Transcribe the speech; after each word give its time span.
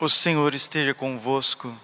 O 0.00 0.08
Senhor 0.08 0.54
esteja 0.54 0.94
convosco. 0.94 1.76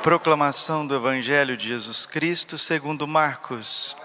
Proclamação 0.00 0.86
do 0.86 0.94
Evangelho 0.94 1.56
de 1.56 1.66
Jesus 1.66 2.06
Cristo 2.06 2.56
segundo 2.56 3.04
Marcos. 3.04 3.96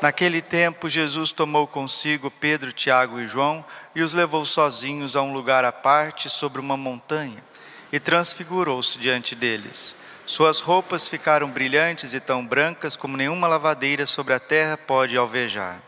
Naquele 0.00 0.42
tempo, 0.42 0.90
Jesus 0.90 1.30
tomou 1.30 1.68
consigo 1.68 2.28
Pedro, 2.28 2.72
Tiago 2.72 3.20
e 3.20 3.28
João 3.28 3.64
e 3.94 4.02
os 4.02 4.14
levou 4.14 4.44
sozinhos 4.44 5.14
a 5.14 5.22
um 5.22 5.32
lugar 5.32 5.64
à 5.64 5.70
parte 5.70 6.28
sobre 6.28 6.60
uma 6.60 6.76
montanha 6.76 7.40
e 7.92 8.00
transfigurou-se 8.00 8.98
diante 8.98 9.36
deles. 9.36 9.94
Suas 10.26 10.58
roupas 10.58 11.06
ficaram 11.06 11.48
brilhantes 11.48 12.14
e 12.14 12.20
tão 12.20 12.44
brancas 12.44 12.96
como 12.96 13.16
nenhuma 13.16 13.46
lavadeira 13.46 14.06
sobre 14.06 14.34
a 14.34 14.40
terra 14.40 14.76
pode 14.76 15.16
alvejar. 15.16 15.80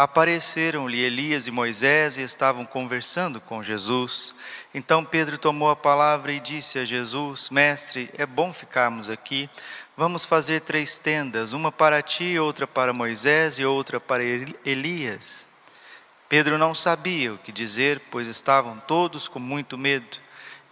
Apareceram-lhe 0.00 0.98
Elias 0.98 1.46
e 1.46 1.50
Moisés 1.50 2.16
e 2.16 2.22
estavam 2.22 2.64
conversando 2.64 3.38
com 3.38 3.62
Jesus. 3.62 4.34
Então 4.72 5.04
Pedro 5.04 5.36
tomou 5.36 5.68
a 5.68 5.76
palavra 5.76 6.32
e 6.32 6.40
disse 6.40 6.78
a 6.78 6.86
Jesus: 6.86 7.50
Mestre, 7.50 8.08
é 8.16 8.24
bom 8.24 8.50
ficarmos 8.50 9.10
aqui. 9.10 9.50
Vamos 9.98 10.24
fazer 10.24 10.60
três 10.60 10.96
tendas, 10.96 11.52
uma 11.52 11.70
para 11.70 12.00
ti, 12.00 12.38
outra 12.38 12.66
para 12.66 12.94
Moisés 12.94 13.58
e 13.58 13.64
outra 13.66 14.00
para 14.00 14.24
Elias. 14.64 15.46
Pedro 16.30 16.56
não 16.56 16.74
sabia 16.74 17.34
o 17.34 17.38
que 17.38 17.52
dizer, 17.52 18.00
pois 18.10 18.26
estavam 18.26 18.82
todos 18.86 19.28
com 19.28 19.38
muito 19.38 19.76
medo. 19.76 20.16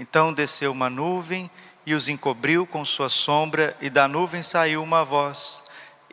Então 0.01 0.33
desceu 0.33 0.73
uma 0.73 0.89
nuvem 0.89 1.51
e 1.85 1.93
os 1.93 2.09
encobriu 2.09 2.67
com 2.67 2.83
sua 2.83 3.11
sombra, 3.11 3.77
e 3.79 3.91
da 3.91 4.09
nuvem 4.09 4.43
saiu 4.43 4.83
uma 4.83 5.05
voz: 5.05 5.63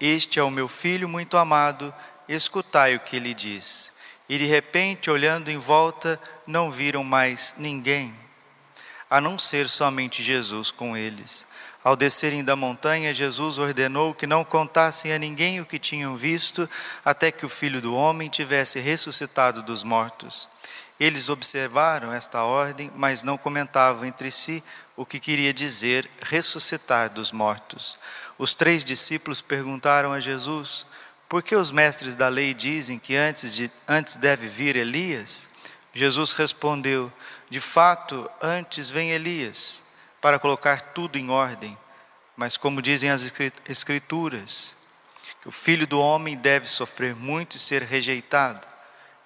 Este 0.01 0.37
é 0.37 0.43
o 0.43 0.51
meu 0.51 0.67
filho 0.67 1.07
muito 1.07 1.37
amado, 1.37 1.93
escutai 2.27 2.95
o 2.95 2.99
que 2.99 3.15
ele 3.15 3.33
diz. 3.33 3.91
E 4.27 4.37
de 4.37 4.45
repente, 4.45 5.09
olhando 5.09 5.49
em 5.49 5.57
volta, 5.57 6.19
não 6.47 6.71
viram 6.71 7.03
mais 7.03 7.55
ninguém, 7.57 8.13
a 9.09 9.21
não 9.21 9.37
ser 9.37 9.69
somente 9.69 10.23
Jesus 10.23 10.71
com 10.71 10.97
eles. 10.97 11.45
Ao 11.83 11.95
descerem 11.95 12.43
da 12.43 12.55
montanha, 12.55 13.13
Jesus 13.13 13.59
ordenou 13.59 14.11
que 14.15 14.25
não 14.25 14.43
contassem 14.43 15.13
a 15.13 15.19
ninguém 15.19 15.61
o 15.61 15.65
que 15.67 15.77
tinham 15.77 16.15
visto, 16.15 16.67
até 17.03 17.31
que 17.31 17.45
o 17.45 17.49
filho 17.49 17.79
do 17.79 17.93
homem 17.93 18.27
tivesse 18.27 18.79
ressuscitado 18.79 19.61
dos 19.61 19.83
mortos. 19.83 20.49
Eles 20.99 21.29
observaram 21.29 22.11
esta 22.11 22.43
ordem, 22.43 22.91
mas 22.95 23.21
não 23.21 23.37
comentavam 23.37 24.03
entre 24.05 24.31
si 24.31 24.63
o 24.95 25.05
que 25.05 25.19
queria 25.19 25.53
dizer 25.53 26.09
ressuscitar 26.21 27.09
dos 27.09 27.31
mortos. 27.31 27.99
Os 28.37 28.55
três 28.55 28.83
discípulos 28.83 29.39
perguntaram 29.39 30.11
a 30.11 30.19
Jesus: 30.19 30.87
por 31.27 31.41
que 31.41 31.55
os 31.55 31.71
mestres 31.71 32.15
da 32.15 32.27
lei 32.27 32.53
dizem 32.53 32.99
que 32.99 33.15
antes, 33.15 33.55
de, 33.55 33.71
antes 33.87 34.17
deve 34.17 34.47
vir 34.47 34.75
Elias? 34.75 35.49
Jesus 35.93 36.31
respondeu: 36.31 37.11
De 37.49 37.59
fato, 37.59 38.29
antes 38.41 38.89
vem 38.89 39.11
Elias 39.11 39.83
para 40.21 40.37
colocar 40.37 40.81
tudo 40.93 41.17
em 41.17 41.29
ordem. 41.29 41.77
Mas, 42.37 42.57
como 42.57 42.81
dizem 42.81 43.09
as 43.09 43.31
Escrituras, 43.67 44.75
que 45.41 45.47
o 45.47 45.51
filho 45.51 45.87
do 45.87 45.99
homem 45.99 46.35
deve 46.35 46.67
sofrer 46.67 47.15
muito 47.15 47.55
e 47.55 47.59
ser 47.59 47.81
rejeitado. 47.81 48.67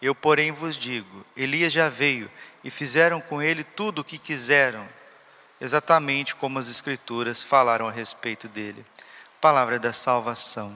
Eu, 0.02 0.14
porém, 0.14 0.52
vos 0.52 0.78
digo: 0.78 1.26
Elias 1.36 1.74
já 1.74 1.90
veio 1.90 2.32
e 2.64 2.70
fizeram 2.70 3.20
com 3.20 3.42
ele 3.42 3.64
tudo 3.64 4.00
o 4.00 4.04
que 4.04 4.18
quiseram, 4.18 4.88
exatamente 5.60 6.36
como 6.36 6.60
as 6.60 6.70
Escrituras 6.70 7.44
falaram 7.44 7.88
a 7.88 7.92
respeito 7.92 8.48
dele. 8.48 8.86
Palavra 9.42 9.80
da 9.80 9.92
salvação. 9.92 10.76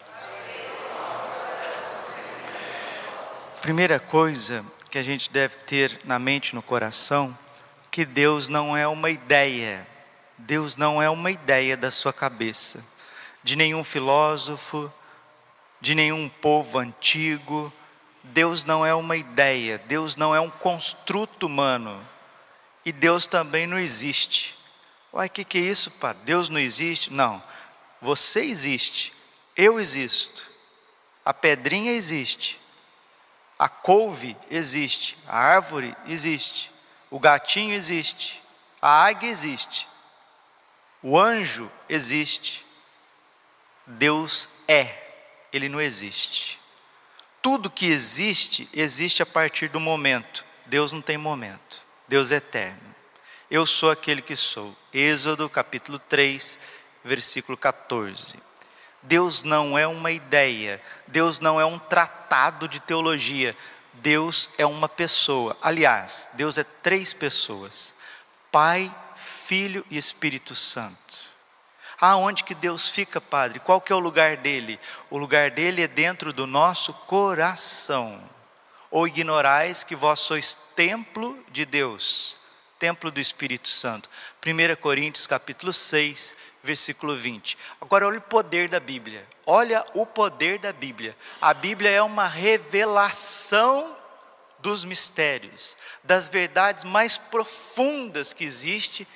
Primeira 3.61 3.99
coisa 3.99 4.65
que 4.89 4.97
a 4.97 5.03
gente 5.03 5.29
deve 5.29 5.55
ter 5.55 6.01
na 6.03 6.17
mente, 6.17 6.55
no 6.55 6.63
coração, 6.63 7.37
que 7.91 8.03
Deus 8.03 8.47
não 8.47 8.75
é 8.75 8.87
uma 8.87 9.11
ideia. 9.11 9.87
Deus 10.35 10.75
não 10.75 10.99
é 10.99 11.07
uma 11.07 11.29
ideia 11.29 11.77
da 11.77 11.91
sua 11.91 12.11
cabeça, 12.11 12.83
de 13.43 13.55
nenhum 13.55 13.83
filósofo, 13.83 14.91
de 15.79 15.93
nenhum 15.93 16.27
povo 16.27 16.79
antigo. 16.79 17.71
Deus 18.23 18.63
não 18.63 18.83
é 18.83 18.95
uma 18.95 19.15
ideia, 19.15 19.77
Deus 19.77 20.15
não 20.15 20.33
é 20.33 20.39
um 20.39 20.49
construto 20.49 21.45
humano. 21.45 22.03
E 22.83 22.91
Deus 22.91 23.27
também 23.27 23.67
não 23.67 23.77
existe. 23.77 24.57
Uai, 25.13 25.27
o 25.27 25.29
que, 25.29 25.43
que 25.43 25.59
é 25.59 25.61
isso, 25.61 25.91
pá? 25.91 26.13
Deus 26.13 26.49
não 26.49 26.59
existe? 26.59 27.13
Não. 27.13 27.39
Você 28.01 28.41
existe, 28.41 29.13
eu 29.55 29.79
existo, 29.79 30.49
a 31.23 31.31
pedrinha 31.31 31.91
existe, 31.91 32.59
a 33.61 33.69
couve 33.69 34.35
existe, 34.49 35.15
a 35.27 35.37
árvore 35.37 35.95
existe, 36.07 36.71
o 37.11 37.19
gatinho 37.19 37.75
existe, 37.75 38.41
a 38.81 39.03
águia 39.03 39.29
existe, 39.29 39.87
o 41.03 41.15
anjo 41.15 41.71
existe. 41.87 42.65
Deus 43.85 44.49
é, 44.67 44.95
ele 45.53 45.69
não 45.69 45.79
existe. 45.79 46.59
Tudo 47.39 47.69
que 47.69 47.85
existe, 47.85 48.67
existe 48.73 49.21
a 49.21 49.27
partir 49.27 49.67
do 49.67 49.79
momento. 49.79 50.43
Deus 50.65 50.91
não 50.91 50.99
tem 50.99 51.17
momento. 51.17 51.83
Deus 52.07 52.31
é 52.31 52.37
eterno. 52.37 52.95
Eu 53.49 53.67
sou 53.67 53.91
aquele 53.91 54.23
que 54.23 54.35
sou. 54.35 54.75
Êxodo 54.91 55.47
capítulo 55.47 55.99
3, 55.99 56.57
versículo 57.03 57.55
14. 57.55 58.41
Deus 59.03 59.43
não 59.43 59.77
é 59.77 59.87
uma 59.87 60.11
ideia, 60.11 60.81
Deus 61.07 61.39
não 61.39 61.59
é 61.59 61.65
um 61.65 61.79
tratado 61.79 62.67
de 62.67 62.79
teologia, 62.79 63.55
Deus 63.93 64.49
é 64.57 64.65
uma 64.65 64.87
pessoa. 64.87 65.57
Aliás, 65.61 66.29
Deus 66.33 66.57
é 66.57 66.63
três 66.63 67.13
pessoas: 67.13 67.93
Pai, 68.51 68.93
Filho 69.15 69.85
e 69.89 69.97
Espírito 69.97 70.55
Santo. 70.55 71.31
Aonde 71.99 72.43
que 72.43 72.55
Deus 72.55 72.89
fica, 72.89 73.21
Padre? 73.21 73.59
Qual 73.59 73.79
que 73.79 73.93
é 73.93 73.95
o 73.95 73.99
lugar 73.99 74.37
dele? 74.37 74.79
O 75.07 75.19
lugar 75.19 75.51
dele 75.51 75.83
é 75.83 75.87
dentro 75.87 76.33
do 76.33 76.47
nosso 76.47 76.91
coração. 76.93 78.19
Ou 78.89 79.07
ignorais 79.07 79.83
que 79.83 79.95
vós 79.95 80.19
sois 80.19 80.57
templo 80.75 81.37
de 81.51 81.63
Deus, 81.63 82.35
templo 82.79 83.11
do 83.11 83.19
Espírito 83.21 83.69
Santo. 83.69 84.09
1 84.43 84.81
Coríntios 84.81 85.27
capítulo 85.27 85.71
6, 85.71 86.35
versículo 86.63 87.15
20. 87.15 87.57
Agora 87.79 88.07
olha 88.07 88.19
o 88.19 88.21
poder 88.21 88.69
da 88.69 88.79
Bíblia. 88.79 89.27
Olha 89.45 89.85
o 89.93 90.05
poder 90.05 90.59
da 90.59 90.71
Bíblia. 90.71 91.15
A 91.39 91.53
Bíblia 91.53 91.89
é 91.89 92.01
uma 92.01 92.27
revelação 92.27 93.97
dos 94.59 94.85
mistérios, 94.85 95.75
das 96.03 96.29
verdades 96.29 96.83
mais 96.83 97.17
profundas 97.17 98.31
que 98.31 98.43
existe. 98.43 99.07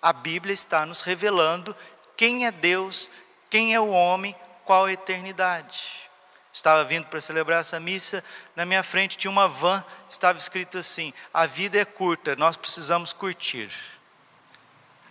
A 0.00 0.12
Bíblia 0.12 0.54
está 0.54 0.86
nos 0.86 1.02
revelando 1.02 1.76
quem 2.16 2.46
é 2.46 2.50
Deus, 2.50 3.10
quem 3.50 3.74
é 3.74 3.80
o 3.80 3.90
homem, 3.90 4.34
qual 4.64 4.86
a 4.86 4.92
eternidade. 4.92 6.06
Estava 6.52 6.82
vindo 6.84 7.06
para 7.06 7.20
celebrar 7.20 7.60
essa 7.60 7.78
missa, 7.78 8.24
na 8.54 8.64
minha 8.64 8.82
frente 8.82 9.18
tinha 9.18 9.30
uma 9.30 9.46
van, 9.46 9.84
estava 10.08 10.38
escrito 10.38 10.78
assim: 10.78 11.12
A 11.32 11.44
vida 11.44 11.78
é 11.78 11.84
curta, 11.84 12.34
nós 12.34 12.56
precisamos 12.56 13.12
curtir. 13.12 13.70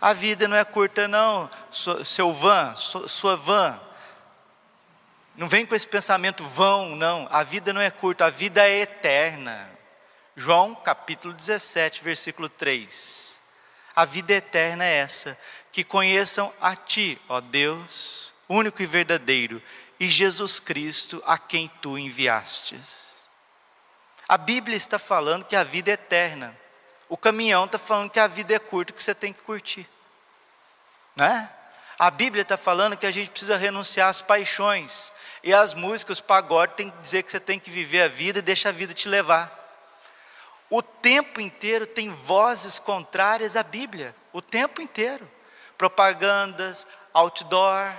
A 0.06 0.14
vida 0.14 0.48
não 0.48 0.56
é 0.56 0.64
curta, 0.64 1.08
não, 1.08 1.50
seu 1.72 2.32
van, 2.32 2.76
sua 2.76 3.36
van. 3.36 3.80
Não 5.36 5.48
vem 5.48 5.66
com 5.66 5.74
esse 5.74 5.88
pensamento 5.88 6.44
vão, 6.44 6.96
não. 6.96 7.28
A 7.32 7.42
vida 7.42 7.74
não 7.74 7.82
é 7.82 7.90
curta, 7.90 8.26
a 8.26 8.30
vida 8.30 8.70
é 8.70 8.82
eterna. 8.82 9.68
João 10.36 10.76
capítulo 10.76 11.34
17, 11.34 12.04
versículo 12.04 12.48
3. 12.48 13.42
A 13.96 14.06
vida 14.06 14.34
eterna 14.34 14.86
é 14.86 14.98
essa: 14.98 15.36
que 15.72 15.84
conheçam 15.84 16.54
a 16.62 16.76
Ti, 16.76 17.20
ó 17.28 17.42
Deus, 17.42 18.32
único 18.48 18.84
e 18.84 18.86
verdadeiro, 18.86 19.60
e 20.00 20.08
Jesus 20.08 20.60
Cristo, 20.60 21.20
a 21.26 21.40
quem 21.40 21.68
Tu 21.82 21.98
enviastes. 21.98 23.24
A 24.30 24.38
Bíblia 24.38 24.78
está 24.78 25.00
falando 25.00 25.46
que 25.46 25.56
a 25.56 25.64
vida 25.64 25.90
é 25.90 25.96
eterna. 25.96 26.56
O 27.10 27.18
caminhão 27.18 27.66
está 27.66 27.80
falando 27.80 28.12
que 28.12 28.20
a 28.20 28.28
vida 28.28 28.54
é 28.54 28.60
curta, 28.60 28.94
que 28.94 29.02
você 29.02 29.16
tem 29.16 29.34
que 29.34 29.42
curtir. 29.42 29.95
Né? 31.16 31.50
A 31.98 32.12
Bíblia 32.12 32.42
está 32.42 32.58
falando 32.58 32.98
que 32.98 33.06
a 33.06 33.12
gente 33.12 33.30
precisa 33.30 33.56
renunciar 33.56 34.10
às 34.10 34.22
paixões. 34.22 35.12
E 35.44 35.54
as 35.54 35.74
músicas, 35.74 36.20
o 36.20 36.24
pagode, 36.24 36.74
tem 36.74 36.90
que 36.90 36.98
dizer 37.02 37.24
que 37.24 37.32
você 37.32 37.40
tem 37.40 37.60
que 37.60 37.70
viver 37.70 38.02
a 38.02 38.08
vida 38.08 38.40
e 38.40 38.42
deixa 38.42 38.70
a 38.70 38.72
vida 38.72 38.94
te 38.94 39.08
levar. 39.08 39.64
O 40.70 40.82
tempo 40.82 41.40
inteiro 41.40 41.86
tem 41.86 42.10
vozes 42.10 42.80
contrárias 42.80 43.56
à 43.56 43.64
Bíblia, 43.64 44.16
o 44.34 44.42
tempo 44.42 44.82
inteiro. 44.82 45.30
Propagandas, 45.78 46.88
outdoor. 47.14 47.96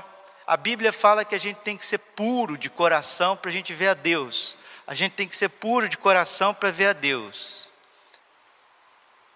A 0.47 0.57
Bíblia 0.57 0.93
fala 0.93 1.25
que 1.25 1.35
a 1.35 1.39
gente 1.39 1.59
tem 1.59 1.77
que 1.77 1.87
ser 1.87 1.99
puro 1.99 2.59
de 2.59 2.69
coração 2.69 3.37
para 3.37 3.51
a 3.51 3.53
gente 3.53 3.73
ver 3.73 3.89
a 3.89 3.95
Deus. 3.95 4.57
A 4.87 4.95
gente 4.95 5.13
tem 5.13 5.29
que 5.29 5.37
ser 5.37 5.49
puro 5.49 5.89
de 5.89 5.97
coração 5.97 6.53
para 6.53 6.71
ver 6.71 6.89
a 6.89 6.93
Deus. 6.93 7.71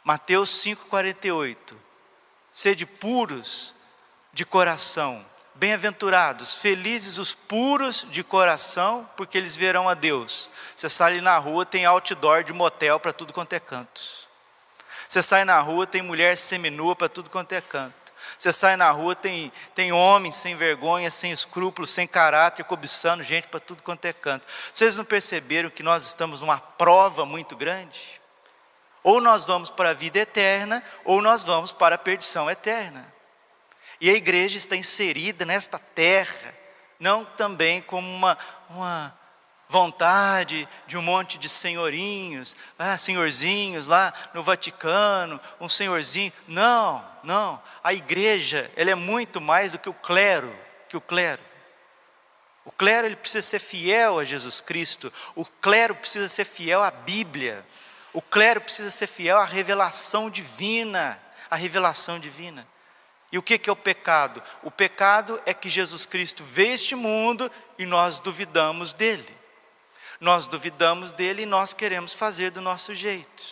Mateus 0.05 0.51
5,48. 0.65 1.77
Sede 2.53 2.87
puros 2.87 3.75
de 4.33 4.45
coração, 4.45 5.25
Bem-aventurados, 5.61 6.55
felizes 6.55 7.19
os 7.19 7.35
puros 7.35 8.07
de 8.09 8.25
coração, 8.25 9.07
porque 9.15 9.37
eles 9.37 9.55
verão 9.55 9.91
a 9.91 9.93
Deus. 9.93 10.49
Você 10.75 10.89
sai 10.89 11.21
na 11.21 11.37
rua, 11.37 11.67
tem 11.67 11.85
outdoor 11.85 12.43
de 12.43 12.51
motel 12.51 12.99
para 12.99 13.13
tudo 13.13 13.35
quanto 13.35 13.53
é 13.53 13.61
canto. 13.61 14.01
Você 15.07 15.21
sai 15.21 15.45
na 15.45 15.61
rua, 15.61 15.87
tem 15.87 16.01
mulher 16.01 16.39
seminua 16.39 16.97
para 16.97 17.11
tudo 17.11 17.29
quanto 17.29 17.53
é 17.53 17.61
canto. 17.61 17.93
Você 18.39 18.51
sai 18.55 18.75
na 18.75 18.91
rua, 18.91 19.15
tem, 19.15 19.53
tem 19.75 19.93
homens 19.93 20.37
sem 20.37 20.57
vergonha, 20.57 21.11
sem 21.11 21.31
escrúpulos, 21.31 21.91
sem 21.91 22.07
caráter, 22.07 22.65
cobiçando 22.65 23.23
gente 23.23 23.47
para 23.47 23.61
tudo 23.61 23.83
quanto 23.83 24.07
é 24.07 24.15
canto. 24.15 24.47
Vocês 24.73 24.97
não 24.97 25.05
perceberam 25.05 25.69
que 25.69 25.83
nós 25.83 26.07
estamos 26.07 26.41
numa 26.41 26.59
prova 26.59 27.27
muito 27.27 27.55
grande? 27.55 28.20
Ou 29.03 29.21
nós 29.21 29.45
vamos 29.45 29.71
para 29.71 29.91
a 29.91 29.95
vida 29.95 30.19
eterna, 30.19 30.83
ou 31.05 31.23
nós 31.23 31.43
vamos 31.45 31.73
para 31.73 31.95
a 31.95 31.99
perdição 31.99 32.51
eterna. 32.51 33.13
E 34.01 34.09
a 34.09 34.15
igreja 34.15 34.57
está 34.57 34.77
inserida 34.77 35.45
nesta 35.45 35.79
terra, 35.79 36.55
não 36.99 37.25
também 37.25 37.83
como 37.83 38.09
uma, 38.11 38.37
uma 38.69 39.19
vontade 39.69 40.69
de 40.87 40.97
um 40.97 41.03
monte 41.03 41.39
de 41.39 41.49
senhorinhos, 41.49 42.57
ah, 42.79 42.99
senhorzinhos 42.99 43.87
lá 43.87 44.13
no 44.35 44.43
Vaticano, 44.43 45.41
um 45.61 45.69
senhorzinho. 45.69 46.33
Não, 46.49 47.05
não. 47.23 47.63
A 47.83 47.95
igreja, 47.95 48.71
ela 48.75 48.91
é 48.91 48.95
muito 48.95 49.41
mais 49.41 49.73
do 49.73 49.79
que 49.79 49.89
o 49.89 49.95
clero, 49.95 50.55
que 50.89 50.97
o 50.97 51.01
clero. 51.01 51.43
O 52.65 52.73
clero 52.73 53.07
ele 53.07 53.17
precisa 53.17 53.43
ser 53.43 53.59
fiel 53.59 54.19
a 54.19 54.25
Jesus 54.25 54.61
Cristo. 54.61 55.13
O 55.35 55.45
clero 55.45 55.95
precisa 55.95 56.29
ser 56.29 56.45
fiel 56.45 56.83
à 56.83 56.91
Bíblia. 56.91 57.65
O 58.13 58.21
clero 58.21 58.61
precisa 58.61 58.91
ser 58.91 59.07
fiel 59.07 59.39
à 59.39 59.45
revelação 59.45 60.29
divina, 60.29 61.21
à 61.51 61.57
revelação 61.57 62.19
divina. 62.19 62.67
E 63.33 63.39
o 63.39 63.43
que 63.43 63.61
é 63.69 63.73
o 63.73 63.77
pecado? 63.77 64.43
O 64.63 64.71
pecado 64.71 65.41
é 65.47 65.55
que 65.55 65.71
Jesus 65.71 66.05
Cristo 66.05 66.43
veio 66.43 66.75
este 66.75 66.97
mundo 66.97 67.51
e 67.79 67.87
nós 67.87 68.19
duvidamos 68.19 68.93
dele. 68.93 69.39
Nós 70.19 70.47
duvidamos 70.47 71.13
dele 71.13 71.43
e 71.43 71.47
nós 71.47 71.73
queremos 71.73 72.13
fazer 72.13 72.51
do 72.51 72.61
nosso 72.61 72.95
jeito. 72.95 73.43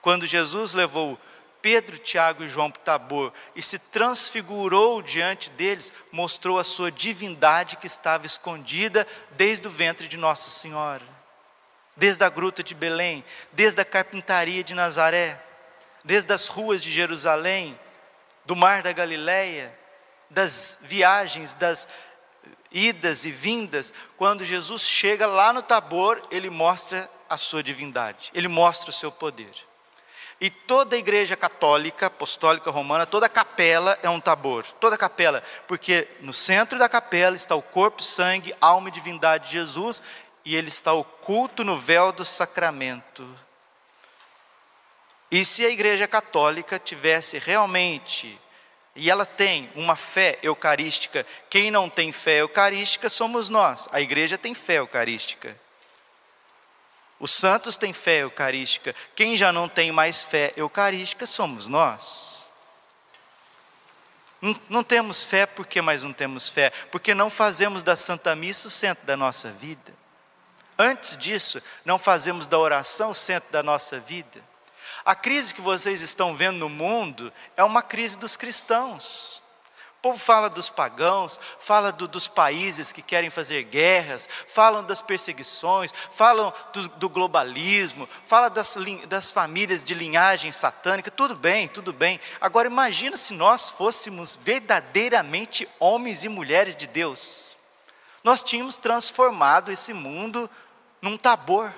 Quando 0.00 0.26
Jesus 0.26 0.74
levou 0.74 1.18
Pedro, 1.60 1.98
Tiago 1.98 2.44
e 2.44 2.48
João 2.48 2.70
para 2.70 2.82
Tabor 2.82 3.32
e 3.54 3.62
se 3.62 3.78
transfigurou 3.78 5.02
diante 5.02 5.50
deles, 5.50 5.92
mostrou 6.12 6.58
a 6.58 6.64
sua 6.64 6.90
divindade 6.90 7.76
que 7.76 7.86
estava 7.86 8.24
escondida 8.24 9.06
desde 9.32 9.66
o 9.66 9.70
ventre 9.70 10.06
de 10.06 10.16
Nossa 10.16 10.50
Senhora, 10.50 11.02
desde 11.98 12.24
a 12.24 12.30
gruta 12.30 12.62
de 12.62 12.74
Belém, 12.74 13.24
desde 13.52 13.80
a 13.80 13.84
carpintaria 13.84 14.62
de 14.62 14.72
Nazaré, 14.72 15.38
desde 16.04 16.32
as 16.32 16.46
ruas 16.46 16.80
de 16.80 16.90
Jerusalém, 16.90 17.78
do 18.46 18.56
mar 18.56 18.82
da 18.82 18.92
Galileia, 18.92 19.76
das 20.30 20.78
viagens, 20.80 21.54
das 21.54 21.88
idas 22.70 23.24
e 23.24 23.30
vindas, 23.30 23.92
quando 24.16 24.44
Jesus 24.44 24.82
chega 24.82 25.26
lá 25.26 25.52
no 25.52 25.60
Tabor, 25.60 26.22
ele 26.30 26.48
mostra 26.48 27.10
a 27.28 27.36
sua 27.36 27.62
divindade, 27.62 28.30
ele 28.32 28.48
mostra 28.48 28.90
o 28.90 28.92
seu 28.92 29.10
poder. 29.10 29.50
E 30.40 30.48
toda 30.50 30.94
a 30.94 30.98
igreja 30.98 31.36
católica, 31.36 32.06
apostólica 32.06 32.70
romana, 32.70 33.04
toda 33.04 33.28
capela 33.28 33.98
é 34.04 34.08
um 34.08 34.20
tabor, 34.20 34.64
toda 34.78 34.96
capela, 34.96 35.42
porque 35.66 36.06
no 36.20 36.32
centro 36.32 36.78
da 36.78 36.88
capela 36.88 37.34
está 37.34 37.56
o 37.56 37.62
corpo, 37.62 38.04
sangue, 38.04 38.54
alma 38.60 38.88
e 38.88 38.92
divindade 38.92 39.46
de 39.46 39.52
Jesus, 39.54 40.00
e 40.48 40.56
ele 40.56 40.68
está 40.68 40.94
oculto 40.94 41.62
no 41.62 41.78
véu 41.78 42.10
do 42.10 42.24
sacramento. 42.24 43.38
E 45.30 45.44
se 45.44 45.62
a 45.62 45.68
Igreja 45.68 46.08
Católica 46.08 46.78
tivesse 46.78 47.38
realmente, 47.38 48.40
e 48.96 49.10
ela 49.10 49.26
tem 49.26 49.70
uma 49.74 49.94
fé 49.94 50.38
eucarística, 50.42 51.26
quem 51.50 51.70
não 51.70 51.90
tem 51.90 52.10
fé 52.12 52.40
eucarística 52.40 53.10
somos 53.10 53.50
nós, 53.50 53.90
a 53.92 54.00
Igreja 54.00 54.38
tem 54.38 54.54
fé 54.54 54.78
eucarística. 54.78 55.54
Os 57.20 57.30
santos 57.30 57.76
têm 57.76 57.92
fé 57.92 58.22
eucarística, 58.22 58.94
quem 59.14 59.36
já 59.36 59.52
não 59.52 59.68
tem 59.68 59.92
mais 59.92 60.22
fé 60.22 60.54
eucarística 60.56 61.26
somos 61.26 61.66
nós. 61.66 62.48
Não, 64.70 64.82
temos 64.82 65.22
fé 65.22 65.44
porque 65.44 65.82
mais 65.82 66.04
não 66.04 66.12
temos 66.14 66.48
fé? 66.48 66.70
Porque 66.90 67.12
não 67.12 67.28
fazemos 67.28 67.82
da 67.82 67.96
Santa 67.96 68.34
Missa 68.34 68.68
o 68.68 68.70
centro 68.70 69.04
da 69.04 69.14
nossa 69.14 69.50
vida. 69.50 69.97
Antes 70.78 71.16
disso, 71.16 71.60
não 71.84 71.98
fazemos 71.98 72.46
da 72.46 72.56
oração 72.56 73.10
o 73.10 73.14
centro 73.14 73.50
da 73.50 73.62
nossa 73.62 73.98
vida. 73.98 74.40
A 75.04 75.14
crise 75.14 75.52
que 75.52 75.60
vocês 75.60 76.02
estão 76.02 76.36
vendo 76.36 76.58
no 76.58 76.68
mundo 76.68 77.32
é 77.56 77.64
uma 77.64 77.82
crise 77.82 78.16
dos 78.16 78.36
cristãos. 78.36 79.42
O 79.98 80.00
povo 80.00 80.18
fala 80.18 80.48
dos 80.48 80.70
pagãos, 80.70 81.40
fala 81.58 81.90
do, 81.90 82.06
dos 82.06 82.28
países 82.28 82.92
que 82.92 83.02
querem 83.02 83.30
fazer 83.30 83.64
guerras, 83.64 84.28
falam 84.46 84.84
das 84.84 85.02
perseguições, 85.02 85.92
falam 86.12 86.52
do, 86.72 86.88
do 86.90 87.08
globalismo, 87.08 88.08
fala 88.24 88.48
das, 88.48 88.76
das 89.08 89.32
famílias 89.32 89.82
de 89.82 89.94
linhagem 89.94 90.52
satânica, 90.52 91.10
tudo 91.10 91.34
bem, 91.34 91.66
tudo 91.66 91.92
bem. 91.92 92.20
Agora 92.40 92.68
imagina 92.68 93.16
se 93.16 93.34
nós 93.34 93.68
fôssemos 93.68 94.38
verdadeiramente 94.40 95.68
homens 95.80 96.22
e 96.22 96.28
mulheres 96.28 96.76
de 96.76 96.86
Deus. 96.86 97.56
Nós 98.22 98.40
tínhamos 98.40 98.76
transformado 98.76 99.72
esse 99.72 99.92
mundo 99.92 100.48
num 101.00 101.16
tabor, 101.16 101.72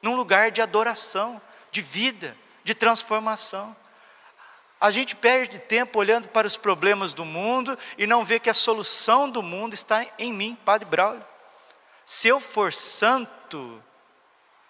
num 0.00 0.16
lugar 0.16 0.50
de 0.50 0.60
adoração, 0.60 1.40
de 1.70 1.80
vida, 1.80 2.36
de 2.64 2.74
transformação. 2.74 3.76
A 4.80 4.90
gente 4.90 5.14
perde 5.14 5.58
tempo 5.58 5.98
olhando 5.98 6.28
para 6.28 6.46
os 6.46 6.56
problemas 6.56 7.14
do 7.14 7.24
mundo 7.24 7.78
e 7.96 8.06
não 8.06 8.24
vê 8.24 8.40
que 8.40 8.50
a 8.50 8.54
solução 8.54 9.30
do 9.30 9.42
mundo 9.42 9.74
está 9.74 10.04
em 10.18 10.32
mim, 10.32 10.58
Padre 10.64 10.88
Braulio. 10.88 11.24
Se 12.04 12.28
eu 12.28 12.40
for 12.40 12.72
santo, 12.72 13.82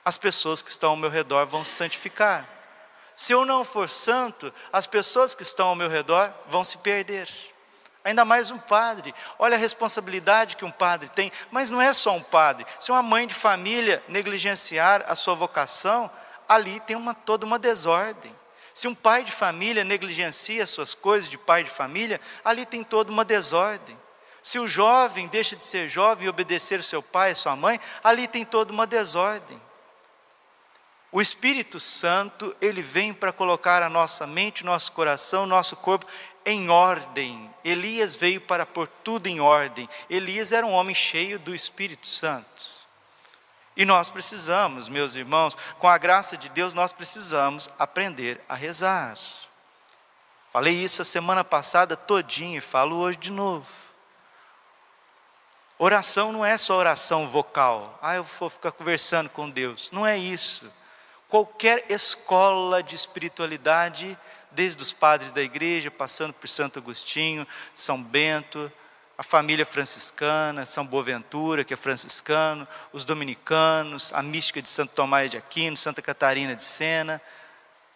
as 0.04 0.18
pessoas 0.18 0.60
que 0.60 0.70
estão 0.70 0.90
ao 0.90 0.96
meu 0.96 1.08
redor 1.08 1.46
vão 1.46 1.64
se 1.64 1.72
santificar. 1.72 2.48
Se 3.14 3.32
eu 3.32 3.44
não 3.44 3.64
for 3.64 3.88
santo, 3.88 4.52
as 4.72 4.86
pessoas 4.86 5.34
que 5.34 5.42
estão 5.42 5.68
ao 5.68 5.74
meu 5.74 5.88
redor 5.88 6.32
vão 6.46 6.62
se 6.62 6.78
perder. 6.78 7.28
Ainda 8.04 8.24
mais 8.24 8.50
um 8.50 8.58
padre. 8.58 9.14
Olha 9.38 9.56
a 9.56 9.60
responsabilidade 9.60 10.56
que 10.56 10.64
um 10.64 10.70
padre 10.70 11.08
tem, 11.08 11.30
mas 11.50 11.70
não 11.70 11.80
é 11.80 11.92
só 11.92 12.14
um 12.14 12.22
padre. 12.22 12.66
Se 12.80 12.90
uma 12.90 13.02
mãe 13.02 13.26
de 13.26 13.34
família 13.34 14.02
negligenciar 14.08 15.04
a 15.06 15.14
sua 15.14 15.34
vocação, 15.34 16.10
ali 16.48 16.80
tem 16.80 16.96
uma, 16.96 17.14
toda 17.14 17.46
uma 17.46 17.58
desordem. 17.58 18.34
Se 18.74 18.88
um 18.88 18.94
pai 18.94 19.22
de 19.22 19.30
família 19.30 19.84
negligencia 19.84 20.66
suas 20.66 20.94
coisas 20.94 21.28
de 21.28 21.38
pai 21.38 21.62
de 21.62 21.70
família, 21.70 22.20
ali 22.44 22.66
tem 22.66 22.82
toda 22.82 23.12
uma 23.12 23.24
desordem. 23.24 23.98
Se 24.42 24.58
o 24.58 24.66
jovem 24.66 25.28
deixa 25.28 25.54
de 25.54 25.62
ser 25.62 25.88
jovem 25.88 26.26
e 26.26 26.28
obedecer 26.28 26.80
o 26.80 26.82
seu 26.82 27.02
pai 27.02 27.32
e 27.32 27.36
sua 27.36 27.54
mãe, 27.54 27.78
ali 28.02 28.26
tem 28.26 28.44
toda 28.44 28.72
uma 28.72 28.86
desordem. 28.86 29.60
O 31.12 31.20
Espírito 31.20 31.78
Santo, 31.78 32.56
ele 32.58 32.80
vem 32.80 33.12
para 33.12 33.32
colocar 33.32 33.82
a 33.82 33.90
nossa 33.90 34.26
mente, 34.26 34.64
nosso 34.64 34.90
coração, 34.92 35.44
nosso 35.44 35.76
corpo 35.76 36.06
em 36.44 36.68
ordem. 36.70 37.52
Elias 37.64 38.16
veio 38.16 38.40
para 38.40 38.66
pôr 38.66 38.88
tudo 38.88 39.26
em 39.26 39.40
ordem. 39.40 39.88
Elias 40.08 40.52
era 40.52 40.66
um 40.66 40.72
homem 40.72 40.94
cheio 40.94 41.38
do 41.38 41.54
Espírito 41.54 42.06
Santo. 42.06 42.82
E 43.76 43.84
nós 43.84 44.10
precisamos, 44.10 44.88
meus 44.88 45.14
irmãos, 45.14 45.56
com 45.78 45.88
a 45.88 45.96
graça 45.96 46.36
de 46.36 46.48
Deus, 46.50 46.74
nós 46.74 46.92
precisamos 46.92 47.70
aprender 47.78 48.40
a 48.48 48.54
rezar. 48.54 49.16
Falei 50.52 50.74
isso 50.74 51.00
a 51.00 51.04
semana 51.04 51.42
passada 51.42 51.96
todinha 51.96 52.58
e 52.58 52.60
falo 52.60 52.96
hoje 52.96 53.16
de 53.16 53.30
novo. 53.30 53.66
Oração 55.78 56.30
não 56.30 56.44
é 56.44 56.58
só 56.58 56.76
oração 56.76 57.26
vocal. 57.26 57.98
Ah, 58.02 58.14
eu 58.14 58.22
vou 58.22 58.50
ficar 58.50 58.70
conversando 58.72 59.30
com 59.30 59.48
Deus. 59.48 59.90
Não 59.90 60.06
é 60.06 60.18
isso. 60.18 60.70
Qualquer 61.28 61.86
escola 61.88 62.82
de 62.82 62.94
espiritualidade, 62.94 64.18
desde 64.54 64.82
os 64.82 64.92
padres 64.92 65.32
da 65.32 65.42
igreja, 65.42 65.90
passando 65.90 66.32
por 66.32 66.48
Santo 66.48 66.78
Agostinho, 66.78 67.46
São 67.74 68.02
Bento, 68.02 68.70
a 69.16 69.22
família 69.22 69.64
franciscana, 69.64 70.66
São 70.66 70.86
Boaventura, 70.86 71.64
que 71.64 71.74
é 71.74 71.76
franciscano, 71.76 72.66
os 72.92 73.04
dominicanos, 73.04 74.12
a 74.12 74.22
mística 74.22 74.62
de 74.62 74.68
Santo 74.68 74.94
Tomás 74.94 75.30
de 75.30 75.36
Aquino, 75.36 75.76
Santa 75.76 76.02
Catarina 76.02 76.56
de 76.56 76.64
Sena, 76.64 77.20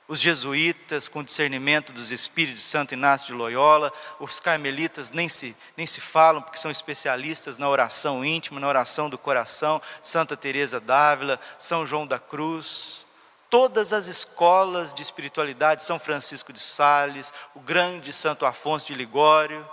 os 0.08 0.20
jesuítas 0.20 1.08
com 1.08 1.24
discernimento 1.24 1.92
dos 1.92 2.12
espíritos, 2.12 2.62
Santo 2.62 2.94
Inácio 2.94 3.28
de 3.28 3.32
Loyola, 3.32 3.92
os 4.20 4.38
carmelitas 4.38 5.10
nem 5.10 5.28
se, 5.28 5.56
nem 5.76 5.86
se 5.86 6.00
falam, 6.00 6.40
porque 6.40 6.58
são 6.58 6.70
especialistas 6.70 7.58
na 7.58 7.68
oração 7.68 8.24
íntima, 8.24 8.60
na 8.60 8.68
oração 8.68 9.10
do 9.10 9.18
coração, 9.18 9.82
Santa 10.00 10.36
Teresa 10.36 10.78
d'Ávila, 10.78 11.40
São 11.58 11.86
João 11.86 12.06
da 12.06 12.20
Cruz, 12.20 13.05
Todas 13.48 13.92
as 13.92 14.08
escolas 14.08 14.92
de 14.92 15.02
espiritualidade, 15.02 15.84
São 15.84 15.98
Francisco 15.98 16.52
de 16.52 16.60
Sales, 16.60 17.32
o 17.54 17.60
grande 17.60 18.12
Santo 18.12 18.44
Afonso 18.44 18.86
de 18.86 18.94
Ligório, 18.94 19.68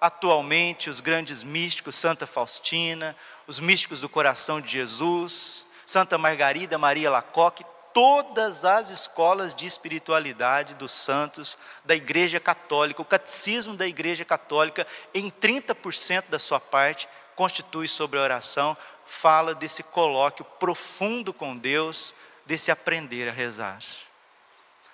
atualmente 0.00 0.90
os 0.90 1.00
grandes 1.00 1.42
místicos, 1.42 1.96
Santa 1.96 2.26
Faustina, 2.26 3.16
os 3.46 3.58
místicos 3.58 4.00
do 4.00 4.08
coração 4.08 4.60
de 4.60 4.70
Jesus, 4.70 5.66
Santa 5.86 6.18
Margarida 6.18 6.76
Maria 6.76 7.10
Lacoque, 7.10 7.64
todas 7.94 8.64
as 8.64 8.90
escolas 8.90 9.54
de 9.54 9.66
espiritualidade 9.66 10.74
dos 10.74 10.92
santos 10.92 11.56
da 11.84 11.94
Igreja 11.94 12.40
Católica, 12.40 13.00
o 13.00 13.04
catecismo 13.04 13.76
da 13.76 13.86
Igreja 13.86 14.24
Católica, 14.24 14.86
em 15.14 15.30
30% 15.30 16.24
da 16.28 16.38
sua 16.38 16.58
parte, 16.58 17.08
constitui 17.36 17.88
sobre 17.88 18.18
a 18.18 18.22
oração, 18.22 18.76
fala 19.06 19.54
desse 19.54 19.82
colóquio 19.82 20.44
profundo 20.58 21.32
com 21.32 21.56
Deus, 21.56 22.14
desse 22.46 22.70
aprender 22.70 23.28
a 23.28 23.32
rezar. 23.32 23.80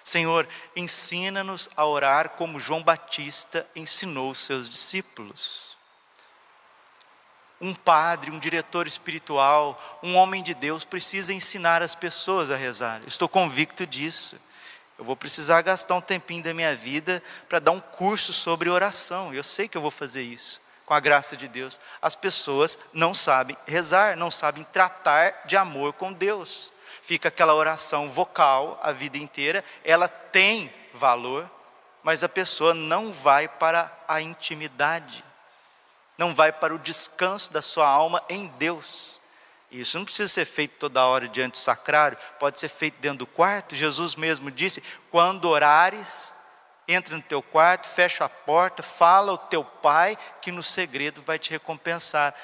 Senhor, 0.02 0.48
ensina-nos 0.74 1.68
a 1.76 1.84
orar 1.84 2.30
como 2.30 2.60
João 2.60 2.82
Batista 2.82 3.66
ensinou 3.76 4.34
seus 4.34 4.68
discípulos. 4.68 5.76
Um 7.60 7.74
padre, 7.74 8.30
um 8.30 8.38
diretor 8.38 8.86
espiritual, 8.86 9.78
um 10.02 10.16
homem 10.16 10.42
de 10.42 10.54
Deus 10.54 10.84
precisa 10.84 11.34
ensinar 11.34 11.82
as 11.82 11.94
pessoas 11.94 12.50
a 12.50 12.56
rezar. 12.56 13.02
Estou 13.06 13.28
convicto 13.28 13.86
disso. 13.86 14.40
Eu 14.98 15.04
vou 15.04 15.14
precisar 15.14 15.60
gastar 15.62 15.94
um 15.94 16.00
tempinho 16.00 16.42
da 16.42 16.54
minha 16.54 16.74
vida 16.74 17.22
para 17.48 17.58
dar 17.58 17.72
um 17.72 17.80
curso 17.80 18.32
sobre 18.32 18.70
oração. 18.70 19.34
Eu 19.34 19.42
sei 19.42 19.68
que 19.68 19.76
eu 19.76 19.82
vou 19.82 19.90
fazer 19.90 20.22
isso, 20.22 20.60
com 20.86 20.94
a 20.94 21.00
graça 21.00 21.36
de 21.36 21.48
Deus. 21.48 21.78
As 22.00 22.16
pessoas 22.16 22.78
não 22.92 23.12
sabem 23.12 23.56
rezar, 23.66 24.16
não 24.16 24.30
sabem 24.30 24.64
tratar 24.72 25.42
de 25.44 25.56
amor 25.56 25.92
com 25.92 26.12
Deus 26.12 26.72
fica 27.02 27.28
aquela 27.28 27.54
oração 27.54 28.08
vocal 28.08 28.78
a 28.82 28.92
vida 28.92 29.18
inteira, 29.18 29.64
ela 29.84 30.08
tem 30.08 30.72
valor, 30.94 31.50
mas 32.02 32.24
a 32.24 32.28
pessoa 32.28 32.74
não 32.74 33.12
vai 33.12 33.48
para 33.48 33.92
a 34.08 34.20
intimidade, 34.20 35.24
não 36.16 36.34
vai 36.34 36.52
para 36.52 36.74
o 36.74 36.78
descanso 36.78 37.52
da 37.52 37.62
sua 37.62 37.88
alma 37.88 38.22
em 38.28 38.46
Deus. 38.58 39.20
Isso 39.70 39.96
não 39.96 40.04
precisa 40.04 40.32
ser 40.32 40.44
feito 40.44 40.76
toda 40.78 41.06
hora 41.06 41.28
diante 41.28 41.52
do 41.52 41.58
sacrário, 41.58 42.18
pode 42.38 42.58
ser 42.58 42.68
feito 42.68 42.98
dentro 43.00 43.18
do 43.18 43.26
quarto. 43.26 43.76
Jesus 43.76 44.16
mesmo 44.16 44.50
disse: 44.50 44.82
quando 45.10 45.48
orares, 45.48 46.34
entra 46.88 47.14
no 47.14 47.22
teu 47.22 47.40
quarto, 47.40 47.88
fecha 47.88 48.24
a 48.24 48.28
porta, 48.28 48.82
fala 48.82 49.30
ao 49.30 49.38
teu 49.38 49.64
pai, 49.64 50.18
que 50.42 50.50
no 50.50 50.62
segredo 50.62 51.22
vai 51.22 51.38
te 51.38 51.50
recompensar. 51.50 52.34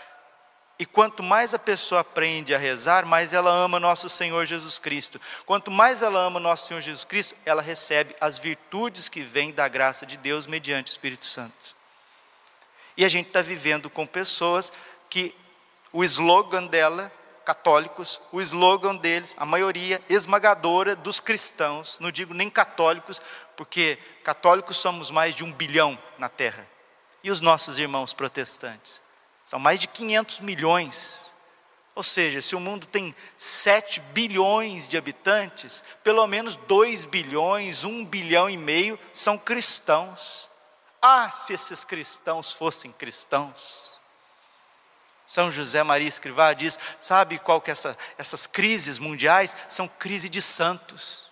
E 0.78 0.84
quanto 0.84 1.22
mais 1.22 1.54
a 1.54 1.58
pessoa 1.58 2.02
aprende 2.02 2.54
a 2.54 2.58
rezar, 2.58 3.06
mais 3.06 3.32
ela 3.32 3.50
ama 3.50 3.80
nosso 3.80 4.10
Senhor 4.10 4.44
Jesus 4.44 4.78
Cristo. 4.78 5.18
Quanto 5.46 5.70
mais 5.70 6.02
ela 6.02 6.20
ama 6.20 6.38
nosso 6.38 6.66
Senhor 6.66 6.82
Jesus 6.82 7.02
Cristo, 7.02 7.34
ela 7.46 7.62
recebe 7.62 8.14
as 8.20 8.38
virtudes 8.38 9.08
que 9.08 9.22
vêm 9.22 9.52
da 9.52 9.68
graça 9.68 10.04
de 10.04 10.18
Deus 10.18 10.46
mediante 10.46 10.90
o 10.90 10.92
Espírito 10.92 11.24
Santo. 11.24 11.74
E 12.94 13.06
a 13.06 13.08
gente 13.08 13.28
está 13.28 13.40
vivendo 13.40 13.88
com 13.88 14.06
pessoas 14.06 14.70
que 15.08 15.34
o 15.94 16.04
slogan 16.04 16.66
dela, 16.66 17.10
católicos, 17.42 18.20
o 18.30 18.42
slogan 18.42 18.96
deles, 18.96 19.34
a 19.38 19.46
maioria 19.46 19.98
esmagadora 20.10 20.94
dos 20.94 21.20
cristãos, 21.20 21.98
não 22.00 22.10
digo 22.10 22.34
nem 22.34 22.50
católicos, 22.50 23.20
porque 23.56 23.98
católicos 24.22 24.76
somos 24.76 25.10
mais 25.10 25.34
de 25.34 25.42
um 25.42 25.52
bilhão 25.52 25.98
na 26.18 26.28
terra, 26.28 26.66
e 27.24 27.30
os 27.30 27.40
nossos 27.40 27.78
irmãos 27.78 28.12
protestantes 28.12 29.05
são 29.46 29.60
mais 29.60 29.78
de 29.78 29.86
500 29.86 30.40
milhões. 30.40 31.32
Ou 31.94 32.02
seja, 32.02 32.42
se 32.42 32.54
o 32.54 32.60
mundo 32.60 32.86
tem 32.86 33.14
7 33.38 34.00
bilhões 34.12 34.86
de 34.86 34.98
habitantes, 34.98 35.82
pelo 36.02 36.26
menos 36.26 36.56
2 36.56 37.06
bilhões, 37.06 37.84
1 37.84 38.04
bilhão 38.04 38.50
e 38.50 38.56
meio 38.56 38.98
são 39.14 39.38
cristãos. 39.38 40.50
Ah, 41.00 41.30
se 41.30 41.54
esses 41.54 41.84
cristãos 41.84 42.52
fossem 42.52 42.90
cristãos. 42.90 43.96
São 45.26 45.50
José 45.50 45.82
Maria 45.82 46.08
Escrivá 46.08 46.52
diz: 46.52 46.78
sabe 47.00 47.38
qual 47.38 47.60
que 47.60 47.70
é 47.70 47.72
essa, 47.72 47.96
essas 48.18 48.46
crises 48.46 48.98
mundiais? 48.98 49.56
São 49.68 49.86
crise 49.86 50.28
de 50.28 50.42
santos. 50.42 51.26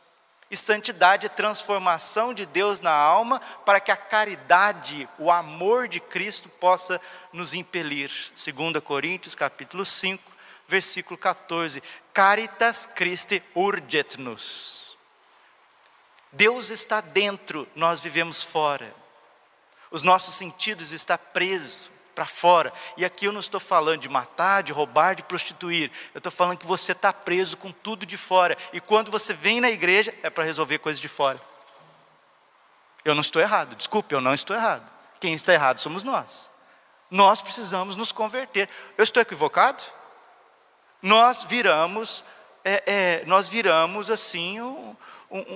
E 0.51 0.57
santidade 0.57 1.27
é 1.27 1.29
transformação 1.29 2.33
de 2.33 2.47
Deus 2.47 2.79
na 2.79 2.93
alma 2.93 3.41
para 3.65 3.81
que 3.81 3.91
a 3.91 3.97
caridade, 3.97 5.09
o 5.19 5.31
amor 5.31 5.89
de 5.89 5.99
Cristo 5.99 6.49
possa 6.49 7.01
nos 7.35 7.53
impelir. 7.53 8.11
2 8.33 8.83
Coríntios 8.83 9.35
capítulo 9.35 9.85
5, 9.85 10.23
versículo 10.67 11.19
14. 11.19 11.83
Caritas 12.13 12.87
Christi 12.87 13.43
urget 13.55 14.19
nos. 14.19 14.97
Deus 16.33 16.71
está 16.71 17.01
dentro, 17.01 17.69
nós 17.77 18.01
vivemos 18.01 18.43
fora. 18.43 18.95
Os 19.91 20.03
nossos 20.03 20.35
sentidos 20.35 20.93
estão 20.93 21.19
presos 21.33 21.91
para 22.15 22.27
fora. 22.27 22.73
E 22.97 23.05
aqui 23.05 23.27
eu 23.27 23.33
não 23.33 23.41
estou 23.41 23.61
falando 23.61 24.01
de 24.01 24.09
matar, 24.09 24.63
de 24.63 24.73
roubar, 24.73 25.15
de 25.15 25.23
prostituir. 25.23 25.91
Eu 26.13 26.19
estou 26.19 26.33
falando 26.33 26.59
que 26.59 26.67
você 26.67 26.93
está 26.93 27.13
preso 27.13 27.57
com 27.57 27.71
tudo 27.71 28.07
de 28.07 28.17
fora. 28.17 28.57
E 28.73 28.81
quando 28.81 29.11
você 29.11 29.35
vem 29.35 29.61
na 29.61 29.71
igreja, 29.71 30.15
é 30.23 30.31
para 30.31 30.45
resolver 30.45 30.79
coisas 30.79 31.01
de 31.01 31.09
fora. 31.09 31.41
Eu 33.05 33.15
não 33.15 33.21
estou 33.21 33.43
errado, 33.43 33.77
desculpe, 33.77 34.15
eu 34.15 34.21
não 34.21 34.33
estou 34.35 34.57
errado. 34.57 34.91
Quem 35.21 35.35
está 35.35 35.53
errado 35.53 35.79
somos 35.81 36.03
nós. 36.03 36.51
Nós 37.11 37.41
precisamos 37.43 37.97
nos 37.97 38.13
converter. 38.13 38.69
Eu 38.97 39.05
estou 39.05 39.21
equivocado? 39.21 39.83
Nós 41.03 41.43
viramos, 41.43 42.25
é, 42.65 42.83
é, 42.87 43.25
nós 43.27 43.49
viramos 43.49 44.11
assim 44.11 44.59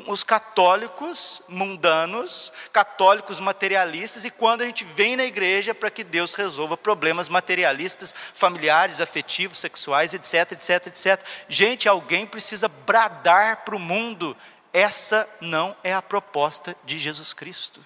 os 0.08 0.24
católicos 0.24 1.40
mundanos, 1.48 2.52
católicos 2.72 3.38
materialistas, 3.38 4.24
e 4.24 4.30
quando 4.30 4.62
a 4.62 4.66
gente 4.66 4.84
vem 4.84 5.16
na 5.16 5.24
igreja 5.24 5.72
para 5.72 5.90
que 5.90 6.02
Deus 6.02 6.34
resolva 6.34 6.76
problemas 6.76 7.28
materialistas, 7.28 8.12
familiares, 8.34 9.00
afetivos, 9.00 9.60
sexuais, 9.60 10.14
etc, 10.14 10.52
etc, 10.52 10.86
etc. 10.88 11.24
Gente, 11.48 11.88
alguém 11.88 12.26
precisa 12.26 12.66
bradar 12.66 13.58
para 13.64 13.76
o 13.76 13.78
mundo: 13.78 14.36
essa 14.72 15.28
não 15.40 15.76
é 15.84 15.94
a 15.94 16.02
proposta 16.02 16.74
de 16.84 16.98
Jesus 16.98 17.32
Cristo. 17.32 17.84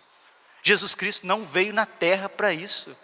Jesus 0.62 0.94
Cristo 0.94 1.26
não 1.26 1.42
veio 1.42 1.74
na 1.74 1.84
terra 1.84 2.28
para 2.28 2.54
isso. 2.54 2.96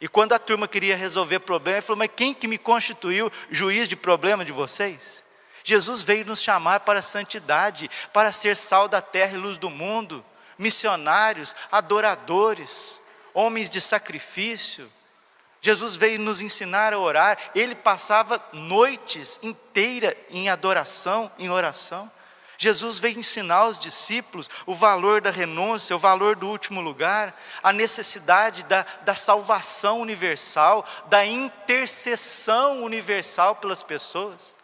E 0.00 0.08
quando 0.08 0.32
a 0.32 0.38
turma 0.38 0.66
queria 0.66 0.96
resolver 0.96 1.40
problema, 1.40 1.78
ele 1.78 1.86
falou: 1.86 1.98
Mas 1.98 2.10
quem 2.16 2.32
que 2.32 2.48
me 2.48 2.56
constituiu 2.56 3.30
juiz 3.50 3.88
de 3.88 3.96
problema 3.96 4.44
de 4.44 4.52
vocês? 4.52 5.22
Jesus 5.62 6.02
veio 6.02 6.24
nos 6.24 6.40
chamar 6.40 6.80
para 6.80 7.00
a 7.00 7.02
santidade, 7.02 7.90
para 8.12 8.32
ser 8.32 8.56
sal 8.56 8.88
da 8.88 9.02
terra 9.02 9.34
e 9.34 9.40
luz 9.40 9.58
do 9.58 9.68
mundo, 9.68 10.24
missionários, 10.58 11.54
adoradores, 11.70 13.00
homens 13.34 13.68
de 13.68 13.80
sacrifício. 13.80 14.90
Jesus 15.60 15.96
veio 15.96 16.18
nos 16.18 16.40
ensinar 16.40 16.94
a 16.94 16.98
orar, 16.98 17.36
ele 17.54 17.74
passava 17.74 18.42
noites 18.52 19.38
inteiras 19.42 20.14
em 20.30 20.48
adoração, 20.48 21.30
em 21.38 21.50
oração. 21.50 22.10
Jesus 22.62 22.98
veio 22.98 23.18
ensinar 23.18 23.60
aos 23.60 23.78
discípulos 23.78 24.50
o 24.66 24.74
valor 24.74 25.22
da 25.22 25.30
renúncia, 25.30 25.96
o 25.96 25.98
valor 25.98 26.36
do 26.36 26.46
último 26.46 26.82
lugar, 26.82 27.34
a 27.62 27.72
necessidade 27.72 28.64
da, 28.64 28.84
da 29.02 29.14
salvação 29.14 29.98
universal, 29.98 30.86
da 31.06 31.24
intercessão 31.24 32.82
universal 32.82 33.56
pelas 33.56 33.82
pessoas. 33.82 34.54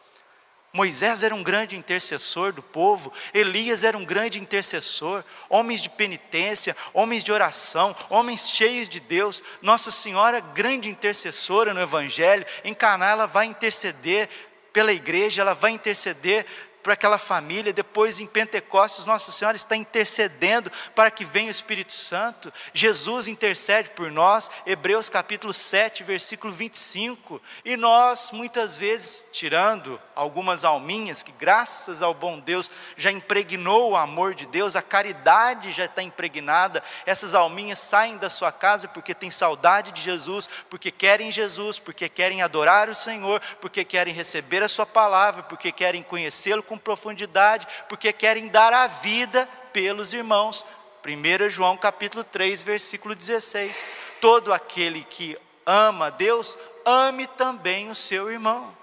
Moisés 0.75 1.23
era 1.23 1.35
um 1.35 1.43
grande 1.43 1.75
intercessor 1.75 2.53
do 2.53 2.62
povo, 2.62 3.11
Elias 3.33 3.83
era 3.83 3.97
um 3.97 4.05
grande 4.05 4.38
intercessor, 4.38 5.25
homens 5.49 5.81
de 5.81 5.88
penitência, 5.88 6.76
homens 6.93 7.25
de 7.25 7.33
oração, 7.33 7.97
homens 8.11 8.50
cheios 8.50 8.91
de 8.91 9.00
Deus. 9.00 9.43
Nossa 9.62 9.91
Senhora, 9.91 10.38
grande 10.41 10.91
intercessora 10.91 11.73
no 11.73 11.81
Evangelho, 11.81 12.45
em 12.62 12.75
Caná 12.75 13.09
ela 13.09 13.26
vai 13.26 13.47
interceder 13.47 14.29
pela 14.71 14.93
igreja, 14.93 15.41
ela 15.41 15.55
vai 15.55 15.71
interceder 15.71 16.45
para 16.87 16.95
aquela 16.95 17.19
família. 17.19 17.73
Depois, 17.73 18.21
em 18.21 18.28
Pentecostes, 18.28 19.07
Nossa 19.07 19.33
Senhora 19.33 19.57
está 19.57 19.75
intercedendo 19.75 20.71
para 20.95 21.11
que 21.11 21.25
venha 21.25 21.49
o 21.49 21.50
Espírito 21.50 21.93
Santo. 21.93 22.52
Jesus 22.73 23.26
intercede 23.26 23.90
por 23.90 24.09
nós, 24.09 24.49
Hebreus 24.64 25.09
capítulo 25.09 25.52
7, 25.52 26.05
versículo 26.05 26.52
25. 26.52 27.43
E 27.64 27.76
nós, 27.76 28.31
muitas 28.31 28.78
vezes, 28.78 29.26
tirando 29.33 30.00
algumas 30.17 30.65
alminhas, 30.65 31.23
que 31.23 31.31
graças 31.33 32.01
ao 32.01 32.15
bom 32.15 32.41
Deus 32.41 32.71
já 32.97 33.13
impregnou 33.13 33.91
o 33.91 33.97
amor 33.97 34.35
de 34.35 34.47
Deus, 34.47 34.75
a 34.75 34.81
caridade 34.81 35.73
já 35.73 35.85
está 35.85 36.03
impregnada, 36.03 36.83
essas 37.05 37.35
alminhas 37.35 37.79
saem 37.79 38.17
da 38.17 38.31
sua 38.31 38.51
casa 38.51 38.89
porque 38.89 39.15
têm 39.15 39.31
saudade 39.31 39.93
de 39.93 40.01
Jesus, 40.01 40.49
porque 40.71 40.91
querem 40.91 41.31
Jesus, 41.31 41.79
porque 41.79 42.09
querem 42.09 42.41
adorar 42.41 42.89
o 42.89 42.95
Senhor, 42.95 43.41
porque 43.61 43.85
querem 43.85 44.15
receber 44.15 44.63
a 44.63 44.69
Sua 44.69 44.87
palavra, 44.87 45.43
porque 45.43 45.71
querem 45.71 46.03
conhecê-lo 46.03 46.63
com 46.63 46.79
profundidade, 46.79 47.69
porque 47.89 48.13
querem 48.13 48.49
dar 48.49 48.73
a 48.73 48.87
vida 48.87 49.47
pelos 49.73 50.15
irmãos. 50.15 50.65
1 51.05 51.51
João 51.51 51.77
capítulo 51.77 52.25
3, 52.25 52.63
versículo 52.63 53.15
16. 53.15 53.87
Todo 54.21 54.53
aquele 54.53 55.05
que 55.05 55.39
ama 55.67 56.11
Deus, 56.11 56.57
ame 56.85 57.27
também 57.27 57.91
o 57.91 57.95
seu 57.95 58.31
irmão. 58.31 58.75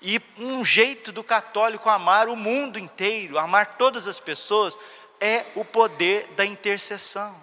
E 0.00 0.20
um 0.38 0.64
jeito 0.64 1.10
do 1.10 1.24
católico 1.24 1.88
amar 1.88 2.28
o 2.28 2.36
mundo 2.36 2.78
inteiro, 2.78 3.38
amar 3.38 3.76
todas 3.76 4.06
as 4.06 4.20
pessoas, 4.20 4.76
é 5.20 5.44
o 5.54 5.64
poder 5.64 6.26
da 6.36 6.44
intercessão. 6.44 7.34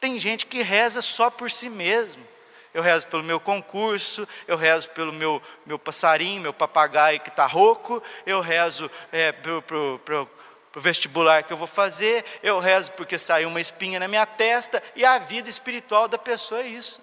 Tem 0.00 0.18
gente 0.18 0.46
que 0.46 0.62
reza 0.62 1.00
só 1.02 1.30
por 1.30 1.50
si 1.50 1.68
mesmo. 1.68 2.26
Eu 2.72 2.82
rezo 2.82 3.08
pelo 3.08 3.24
meu 3.24 3.40
concurso, 3.40 4.28
eu 4.46 4.56
rezo 4.56 4.90
pelo 4.90 5.12
meu, 5.12 5.42
meu 5.66 5.78
passarinho, 5.78 6.42
meu 6.42 6.52
papagaio 6.52 7.18
que 7.18 7.30
está 7.30 7.46
rouco, 7.46 8.02
eu 8.24 8.40
rezo 8.40 8.90
é, 9.10 9.32
para 9.32 10.22
o 10.22 10.28
vestibular 10.76 11.42
que 11.42 11.52
eu 11.52 11.56
vou 11.56 11.66
fazer, 11.66 12.24
eu 12.42 12.60
rezo 12.60 12.92
porque 12.92 13.18
saiu 13.18 13.48
uma 13.48 13.60
espinha 13.60 13.98
na 13.98 14.06
minha 14.06 14.26
testa, 14.26 14.82
e 14.94 15.04
a 15.04 15.18
vida 15.18 15.48
espiritual 15.48 16.06
da 16.06 16.18
pessoa 16.18 16.60
é 16.60 16.66
isso. 16.66 17.00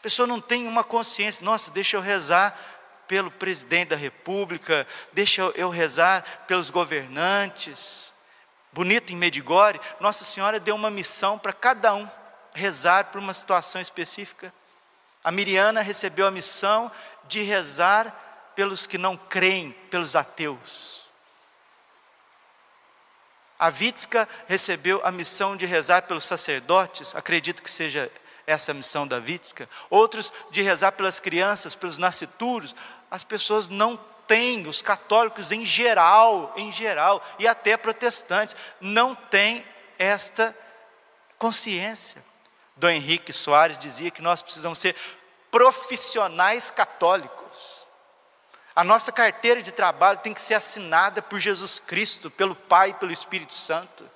A 0.00 0.02
pessoa 0.02 0.26
não 0.26 0.40
tem 0.40 0.66
uma 0.66 0.82
consciência, 0.82 1.44
nossa, 1.44 1.70
deixa 1.70 1.96
eu 1.96 2.00
rezar 2.00 2.58
pelo 3.12 3.30
presidente 3.30 3.90
da 3.90 3.96
república, 3.96 4.86
deixa 5.12 5.42
eu 5.54 5.68
rezar 5.68 6.24
pelos 6.46 6.70
governantes. 6.70 8.10
Bonito 8.72 9.12
em 9.12 9.16
Medigore, 9.16 9.78
Nossa 10.00 10.24
Senhora 10.24 10.58
deu 10.58 10.74
uma 10.74 10.90
missão 10.90 11.38
para 11.38 11.52
cada 11.52 11.94
um 11.94 12.08
rezar 12.54 13.10
por 13.10 13.18
uma 13.18 13.34
situação 13.34 13.82
específica. 13.82 14.50
A 15.22 15.30
Miriana 15.30 15.82
recebeu 15.82 16.26
a 16.26 16.30
missão 16.30 16.90
de 17.28 17.42
rezar 17.42 18.50
pelos 18.54 18.86
que 18.86 18.96
não 18.96 19.14
creem, 19.14 19.72
pelos 19.90 20.16
ateus. 20.16 21.06
A 23.58 23.68
Vitska 23.68 24.26
recebeu 24.48 25.02
a 25.04 25.12
missão 25.12 25.54
de 25.54 25.66
rezar 25.66 26.00
pelos 26.04 26.24
sacerdotes, 26.24 27.14
acredito 27.14 27.62
que 27.62 27.70
seja 27.70 28.10
essa 28.46 28.72
a 28.72 28.74
missão 28.74 29.06
da 29.06 29.18
Vitska. 29.18 29.68
Outros 29.88 30.32
de 30.50 30.62
rezar 30.62 30.92
pelas 30.92 31.20
crianças, 31.20 31.74
pelos 31.74 31.98
nascituros. 31.98 32.74
As 33.12 33.24
pessoas 33.24 33.68
não 33.68 33.94
têm, 34.26 34.66
os 34.66 34.80
católicos 34.80 35.52
em 35.52 35.66
geral, 35.66 36.50
em 36.56 36.72
geral, 36.72 37.22
e 37.38 37.46
até 37.46 37.76
protestantes, 37.76 38.56
não 38.80 39.14
têm 39.14 39.62
esta 39.98 40.56
consciência. 41.38 42.24
Dom 42.74 42.88
Henrique 42.88 43.30
Soares 43.30 43.76
dizia 43.76 44.10
que 44.10 44.22
nós 44.22 44.40
precisamos 44.40 44.78
ser 44.78 44.96
profissionais 45.50 46.70
católicos. 46.70 47.86
A 48.74 48.82
nossa 48.82 49.12
carteira 49.12 49.60
de 49.60 49.72
trabalho 49.72 50.20
tem 50.20 50.32
que 50.32 50.40
ser 50.40 50.54
assinada 50.54 51.20
por 51.20 51.38
Jesus 51.38 51.78
Cristo, 51.78 52.30
pelo 52.30 52.54
Pai 52.56 52.94
pelo 52.94 53.12
Espírito 53.12 53.52
Santo. 53.52 54.10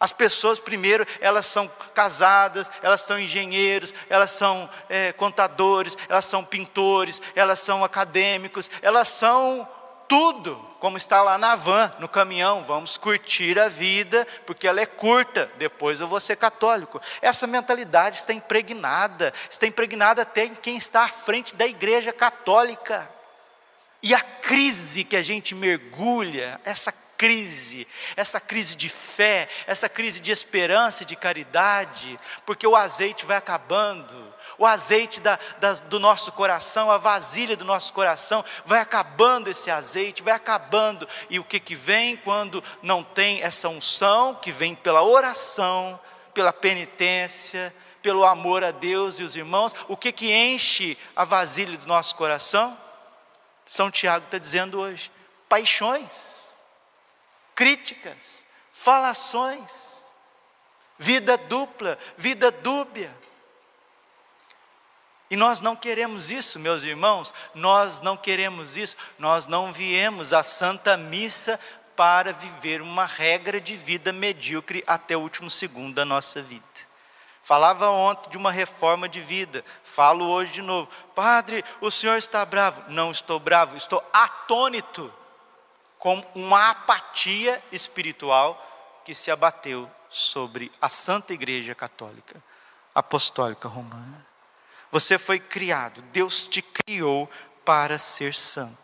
As 0.00 0.12
pessoas, 0.12 0.58
primeiro, 0.58 1.06
elas 1.20 1.44
são 1.44 1.70
casadas, 1.94 2.70
elas 2.82 3.02
são 3.02 3.20
engenheiros, 3.20 3.92
elas 4.08 4.30
são 4.30 4.68
é, 4.88 5.12
contadores, 5.12 5.96
elas 6.08 6.24
são 6.24 6.42
pintores, 6.42 7.20
elas 7.36 7.60
são 7.60 7.84
acadêmicos, 7.84 8.70
elas 8.80 9.10
são 9.10 9.68
tudo, 10.08 10.56
como 10.80 10.96
está 10.96 11.22
lá 11.22 11.36
na 11.36 11.54
van, 11.54 11.92
no 11.98 12.08
caminhão, 12.08 12.64
vamos 12.64 12.96
curtir 12.96 13.58
a 13.60 13.68
vida, 13.68 14.26
porque 14.46 14.66
ela 14.66 14.80
é 14.80 14.86
curta, 14.86 15.48
depois 15.58 16.00
eu 16.00 16.08
vou 16.08 16.18
ser 16.18 16.36
católico. 16.36 17.00
Essa 17.20 17.46
mentalidade 17.46 18.16
está 18.16 18.32
impregnada, 18.32 19.34
está 19.48 19.66
impregnada 19.66 20.22
até 20.22 20.46
em 20.46 20.54
quem 20.54 20.78
está 20.78 21.02
à 21.02 21.08
frente 21.08 21.54
da 21.54 21.66
igreja 21.66 22.10
católica. 22.10 23.08
E 24.02 24.14
a 24.14 24.20
crise 24.20 25.04
que 25.04 25.14
a 25.14 25.22
gente 25.22 25.54
mergulha, 25.54 26.58
essa 26.64 26.90
crise, 27.20 27.86
essa 28.16 28.40
crise 28.40 28.74
de 28.74 28.88
fé, 28.88 29.46
essa 29.66 29.90
crise 29.90 30.22
de 30.22 30.32
esperança 30.32 31.02
e 31.02 31.06
de 31.06 31.14
caridade, 31.14 32.18
porque 32.46 32.66
o 32.66 32.74
azeite 32.74 33.26
vai 33.26 33.36
acabando, 33.36 34.16
o 34.56 34.64
azeite 34.64 35.20
da, 35.20 35.38
da, 35.58 35.74
do 35.74 36.00
nosso 36.00 36.32
coração, 36.32 36.90
a 36.90 36.96
vasilha 36.96 37.58
do 37.58 37.64
nosso 37.66 37.92
coração, 37.92 38.42
vai 38.64 38.80
acabando 38.80 39.50
esse 39.50 39.70
azeite, 39.70 40.22
vai 40.22 40.32
acabando, 40.32 41.06
e 41.28 41.38
o 41.38 41.44
que, 41.44 41.60
que 41.60 41.74
vem 41.74 42.16
quando 42.16 42.64
não 42.82 43.02
tem 43.02 43.42
essa 43.42 43.68
unção, 43.68 44.34
que 44.34 44.50
vem 44.50 44.74
pela 44.74 45.02
oração, 45.02 46.00
pela 46.32 46.54
penitência, 46.54 47.74
pelo 48.00 48.24
amor 48.24 48.64
a 48.64 48.70
Deus 48.70 49.18
e 49.18 49.22
os 49.22 49.36
irmãos, 49.36 49.74
o 49.88 49.96
que, 49.96 50.10
que 50.10 50.32
enche 50.32 50.96
a 51.14 51.26
vasilha 51.26 51.76
do 51.76 51.86
nosso 51.86 52.16
coração? 52.16 52.74
São 53.66 53.90
Tiago 53.90 54.24
está 54.24 54.38
dizendo 54.38 54.80
hoje: 54.80 55.12
paixões 55.50 56.39
críticas, 57.60 58.46
falações, 58.72 60.02
vida 60.98 61.36
dupla, 61.36 61.98
vida 62.16 62.50
dúbia. 62.50 63.14
E 65.30 65.36
nós 65.36 65.60
não 65.60 65.76
queremos 65.76 66.30
isso, 66.30 66.58
meus 66.58 66.84
irmãos, 66.84 67.34
nós 67.54 68.00
não 68.00 68.16
queremos 68.16 68.78
isso, 68.78 68.96
nós 69.18 69.46
não 69.46 69.74
viemos 69.74 70.32
à 70.32 70.42
Santa 70.42 70.96
Missa 70.96 71.60
para 71.94 72.32
viver 72.32 72.80
uma 72.80 73.04
regra 73.04 73.60
de 73.60 73.76
vida 73.76 74.10
medíocre 74.10 74.82
até 74.86 75.14
o 75.14 75.20
último 75.20 75.50
segundo 75.50 75.96
da 75.96 76.04
nossa 76.06 76.40
vida. 76.40 76.64
Falava 77.42 77.90
ontem 77.90 78.30
de 78.30 78.38
uma 78.38 78.50
reforma 78.50 79.06
de 79.06 79.20
vida, 79.20 79.62
falo 79.84 80.24
hoje 80.24 80.52
de 80.52 80.62
novo. 80.62 80.88
Padre, 81.14 81.62
o 81.78 81.90
senhor 81.90 82.16
está 82.16 82.42
bravo? 82.46 82.84
Não 82.88 83.10
estou 83.10 83.38
bravo, 83.38 83.76
estou 83.76 84.02
atônito 84.14 85.12
com 86.00 86.24
uma 86.34 86.70
apatia 86.70 87.62
espiritual 87.70 88.56
que 89.04 89.14
se 89.14 89.30
abateu 89.30 89.88
sobre 90.08 90.72
a 90.80 90.88
Santa 90.88 91.32
Igreja 91.34 91.74
Católica 91.74 92.42
Apostólica 92.94 93.68
Romana. 93.68 94.26
Você 94.90 95.18
foi 95.18 95.38
criado, 95.38 96.02
Deus 96.10 96.46
te 96.46 96.62
criou 96.62 97.30
para 97.64 97.98
ser 97.98 98.34
santo. 98.34 98.80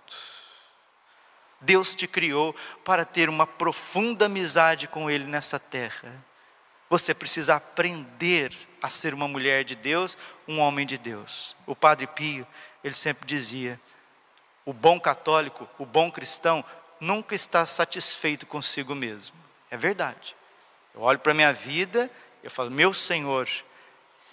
Deus 1.60 1.94
te 1.94 2.06
criou 2.06 2.54
para 2.84 3.04
ter 3.04 3.28
uma 3.28 3.46
profunda 3.46 4.26
amizade 4.26 4.86
com 4.86 5.10
Ele 5.10 5.24
nessa 5.24 5.58
terra. 5.58 6.24
Você 6.88 7.14
precisa 7.14 7.56
aprender 7.56 8.52
a 8.80 8.90
ser 8.90 9.14
uma 9.14 9.26
mulher 9.26 9.64
de 9.64 9.74
Deus, 9.74 10.16
um 10.46 10.60
homem 10.60 10.86
de 10.86 10.98
Deus. 10.98 11.56
O 11.66 11.74
Padre 11.74 12.06
Pio, 12.06 12.46
ele 12.84 12.94
sempre 12.94 13.26
dizia: 13.26 13.80
o 14.64 14.72
bom 14.72 15.00
católico, 15.00 15.68
o 15.78 15.86
bom 15.86 16.10
cristão, 16.10 16.64
nunca 17.00 17.34
está 17.34 17.64
satisfeito 17.66 18.46
consigo 18.46 18.94
mesmo. 18.94 19.36
É 19.70 19.76
verdade. 19.76 20.34
Eu 20.94 21.02
olho 21.02 21.18
para 21.18 21.32
a 21.32 21.34
minha 21.34 21.52
vida, 21.52 22.10
eu 22.42 22.50
falo, 22.50 22.70
meu 22.70 22.94
Senhor, 22.94 23.48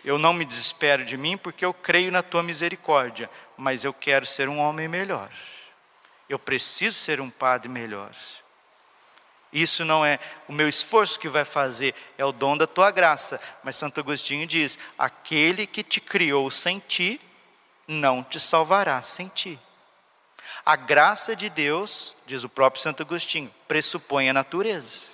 eu 0.04 0.17
não 0.17 0.34
me 0.34 0.45
desespero 0.45 1.06
de 1.06 1.17
mim 1.17 1.38
porque 1.38 1.65
eu 1.65 1.73
creio 1.73 2.12
na 2.12 2.21
tua 2.21 2.43
misericórdia, 2.43 3.30
mas 3.58 3.84
eu 3.84 3.93
quero 3.93 4.26
ser 4.26 4.49
um 4.49 4.60
homem 4.60 4.88
melhor. 4.88 5.32
Eu 6.30 6.39
preciso 6.39 6.97
ser 6.97 7.21
um 7.21 7.30
padre 7.30 7.69
melhor. 7.69 8.13
Isso 9.52 9.86
não 9.86 10.04
é 10.04 10.19
o 10.47 10.54
meu 10.54 10.67
esforço 10.67 11.19
que 11.19 11.30
vai 11.30 11.45
fazer, 11.45 11.93
é 12.17 12.26
o 12.26 12.32
dom 12.32 12.58
da 12.58 12.65
tua 12.65 12.89
graça. 12.89 13.39
Mas 13.63 13.76
Santo 13.76 13.99
Agostinho 13.99 14.47
diz: 14.47 14.80
aquele 14.97 15.67
que 15.67 15.84
te 15.84 16.02
criou 16.02 16.49
sem 16.49 16.80
ti, 16.80 17.21
não 17.88 18.23
te 18.23 18.39
salvará 18.39 19.02
sem 19.02 19.28
ti. 19.28 19.60
A 20.65 20.76
graça 20.76 21.36
de 21.36 21.49
Deus, 21.49 22.15
diz 22.26 22.43
o 22.43 22.49
próprio 22.49 22.82
Santo 22.82 23.04
Agostinho, 23.04 23.54
pressupõe 23.67 24.30
a 24.30 24.34
natureza. 24.34 25.08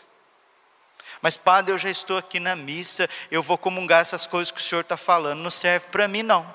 Mas, 1.22 1.36
padre, 1.36 1.74
eu 1.74 1.78
já 1.78 1.90
estou 1.90 2.18
aqui 2.18 2.40
na 2.40 2.56
missa, 2.56 3.10
eu 3.30 3.44
vou 3.44 3.58
comungar 3.58 4.02
essas 4.02 4.28
coisas 4.28 4.52
que 4.52 4.60
o 4.60 4.64
senhor 4.64 4.82
está 4.82 4.96
falando, 4.96 5.40
não 5.40 5.50
serve 5.50 5.88
para 5.88 6.08
mim, 6.08 6.24
não. 6.24 6.54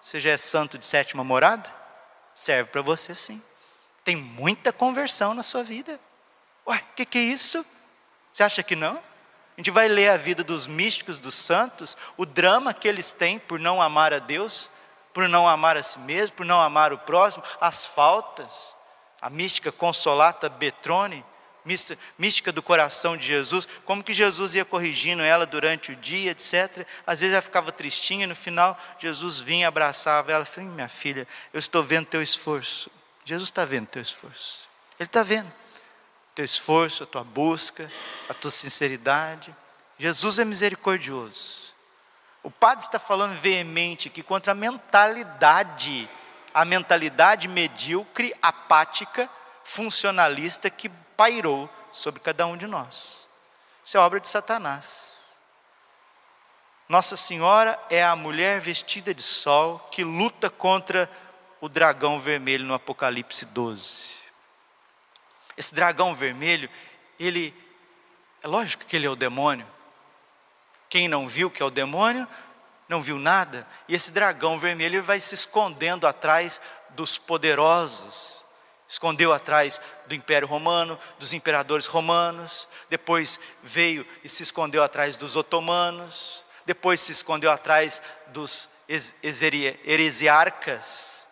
Você 0.00 0.20
já 0.20 0.30
é 0.30 0.36
santo 0.36 0.76
de 0.76 0.84
sétima 0.84 1.24
morada? 1.24 1.72
Serve 2.34 2.70
para 2.70 2.82
você 2.82 3.14
sim. 3.14 3.42
Tem 4.04 4.16
muita 4.16 4.72
conversão 4.72 5.32
na 5.32 5.42
sua 5.42 5.62
vida. 5.62 5.98
Ué, 6.66 6.76
o 6.76 6.94
que, 6.94 7.06
que 7.06 7.18
é 7.18 7.22
isso? 7.22 7.64
Você 8.32 8.42
acha 8.42 8.62
que 8.62 8.76
não? 8.76 8.96
A 8.96 9.60
gente 9.60 9.70
vai 9.70 9.88
ler 9.88 10.08
a 10.08 10.16
vida 10.16 10.42
dos 10.42 10.66
místicos, 10.66 11.18
dos 11.18 11.34
santos, 11.34 11.96
o 12.16 12.26
drama 12.26 12.74
que 12.74 12.88
eles 12.88 13.12
têm 13.12 13.38
por 13.38 13.60
não 13.60 13.80
amar 13.80 14.12
a 14.12 14.18
Deus, 14.18 14.68
por 15.14 15.28
não 15.28 15.48
amar 15.48 15.76
a 15.76 15.82
si 15.82 15.98
mesmo, 16.00 16.36
por 16.36 16.44
não 16.44 16.60
amar 16.60 16.92
o 16.92 16.98
próximo, 16.98 17.44
as 17.60 17.86
faltas, 17.86 18.76
a 19.22 19.30
mística 19.30 19.72
consolata 19.72 20.48
Betrone, 20.48 21.24
mística 22.18 22.52
do 22.52 22.62
coração 22.62 23.16
de 23.16 23.24
Jesus, 23.24 23.66
como 23.86 24.04
que 24.04 24.12
Jesus 24.12 24.54
ia 24.54 24.64
corrigindo 24.64 25.22
ela 25.22 25.46
durante 25.46 25.92
o 25.92 25.96
dia, 25.96 26.32
etc. 26.32 26.86
Às 27.06 27.20
vezes 27.20 27.32
ela 27.32 27.40
ficava 27.40 27.72
tristinha, 27.72 28.26
no 28.26 28.34
final 28.34 28.78
Jesus 28.98 29.38
vinha, 29.38 29.68
abraçava 29.68 30.32
ela, 30.32 30.44
falei, 30.44 30.68
minha 30.68 30.88
filha, 30.88 31.26
eu 31.52 31.58
estou 31.58 31.82
vendo 31.82 32.06
teu 32.06 32.20
esforço. 32.20 32.90
Jesus 33.24 33.48
está 33.48 33.64
vendo 33.64 33.86
teu 33.86 34.02
esforço. 34.02 34.68
Ele 34.98 35.06
está 35.06 35.22
vendo 35.22 35.50
teu 36.34 36.44
esforço, 36.44 37.04
a 37.04 37.06
tua 37.06 37.24
busca, 37.24 37.90
a 38.28 38.34
tua 38.34 38.50
sinceridade. 38.50 39.54
Jesus 39.96 40.38
é 40.38 40.44
misericordioso. 40.44 41.72
O 42.44 42.50
padre 42.50 42.84
está 42.84 42.98
falando 42.98 43.32
veemente 43.32 44.08
aqui 44.08 44.22
contra 44.22 44.52
a 44.52 44.54
mentalidade, 44.54 46.08
a 46.52 46.62
mentalidade 46.62 47.48
medíocre, 47.48 48.34
apática, 48.42 49.28
funcionalista 49.64 50.68
que 50.68 50.90
pairou 51.16 51.70
sobre 51.90 52.20
cada 52.20 52.46
um 52.46 52.54
de 52.54 52.66
nós. 52.66 53.26
Isso 53.82 53.96
é 53.96 54.00
obra 54.00 54.20
de 54.20 54.28
Satanás. 54.28 55.34
Nossa 56.86 57.16
Senhora 57.16 57.80
é 57.88 58.04
a 58.04 58.14
mulher 58.14 58.60
vestida 58.60 59.14
de 59.14 59.22
sol 59.22 59.78
que 59.90 60.04
luta 60.04 60.50
contra 60.50 61.10
o 61.62 61.68
dragão 61.68 62.20
vermelho 62.20 62.66
no 62.66 62.74
Apocalipse 62.74 63.46
12. 63.46 64.16
Esse 65.56 65.74
dragão 65.74 66.14
vermelho, 66.14 66.68
ele, 67.18 67.54
é 68.42 68.46
lógico 68.46 68.84
que 68.84 68.96
ele 68.96 69.06
é 69.06 69.10
o 69.10 69.16
demônio. 69.16 69.66
Quem 70.94 71.08
não 71.08 71.26
viu 71.26 71.50
que 71.50 71.60
é 71.60 71.66
o 71.66 71.72
demônio, 71.72 72.24
não 72.88 73.02
viu 73.02 73.18
nada. 73.18 73.66
E 73.88 73.96
esse 73.96 74.12
dragão 74.12 74.60
vermelho 74.60 75.02
vai 75.02 75.18
se 75.18 75.34
escondendo 75.34 76.06
atrás 76.06 76.60
dos 76.90 77.18
poderosos, 77.18 78.44
escondeu 78.86 79.32
atrás 79.32 79.80
do 80.06 80.14
Império 80.14 80.46
Romano, 80.46 80.96
dos 81.18 81.32
imperadores 81.32 81.86
romanos, 81.86 82.68
depois 82.88 83.40
veio 83.60 84.06
e 84.22 84.28
se 84.28 84.44
escondeu 84.44 84.84
atrás 84.84 85.16
dos 85.16 85.34
otomanos, 85.34 86.46
depois 86.64 87.00
se 87.00 87.10
escondeu 87.10 87.50
atrás 87.50 88.00
dos 88.28 88.68
heresiarcas 89.84 91.23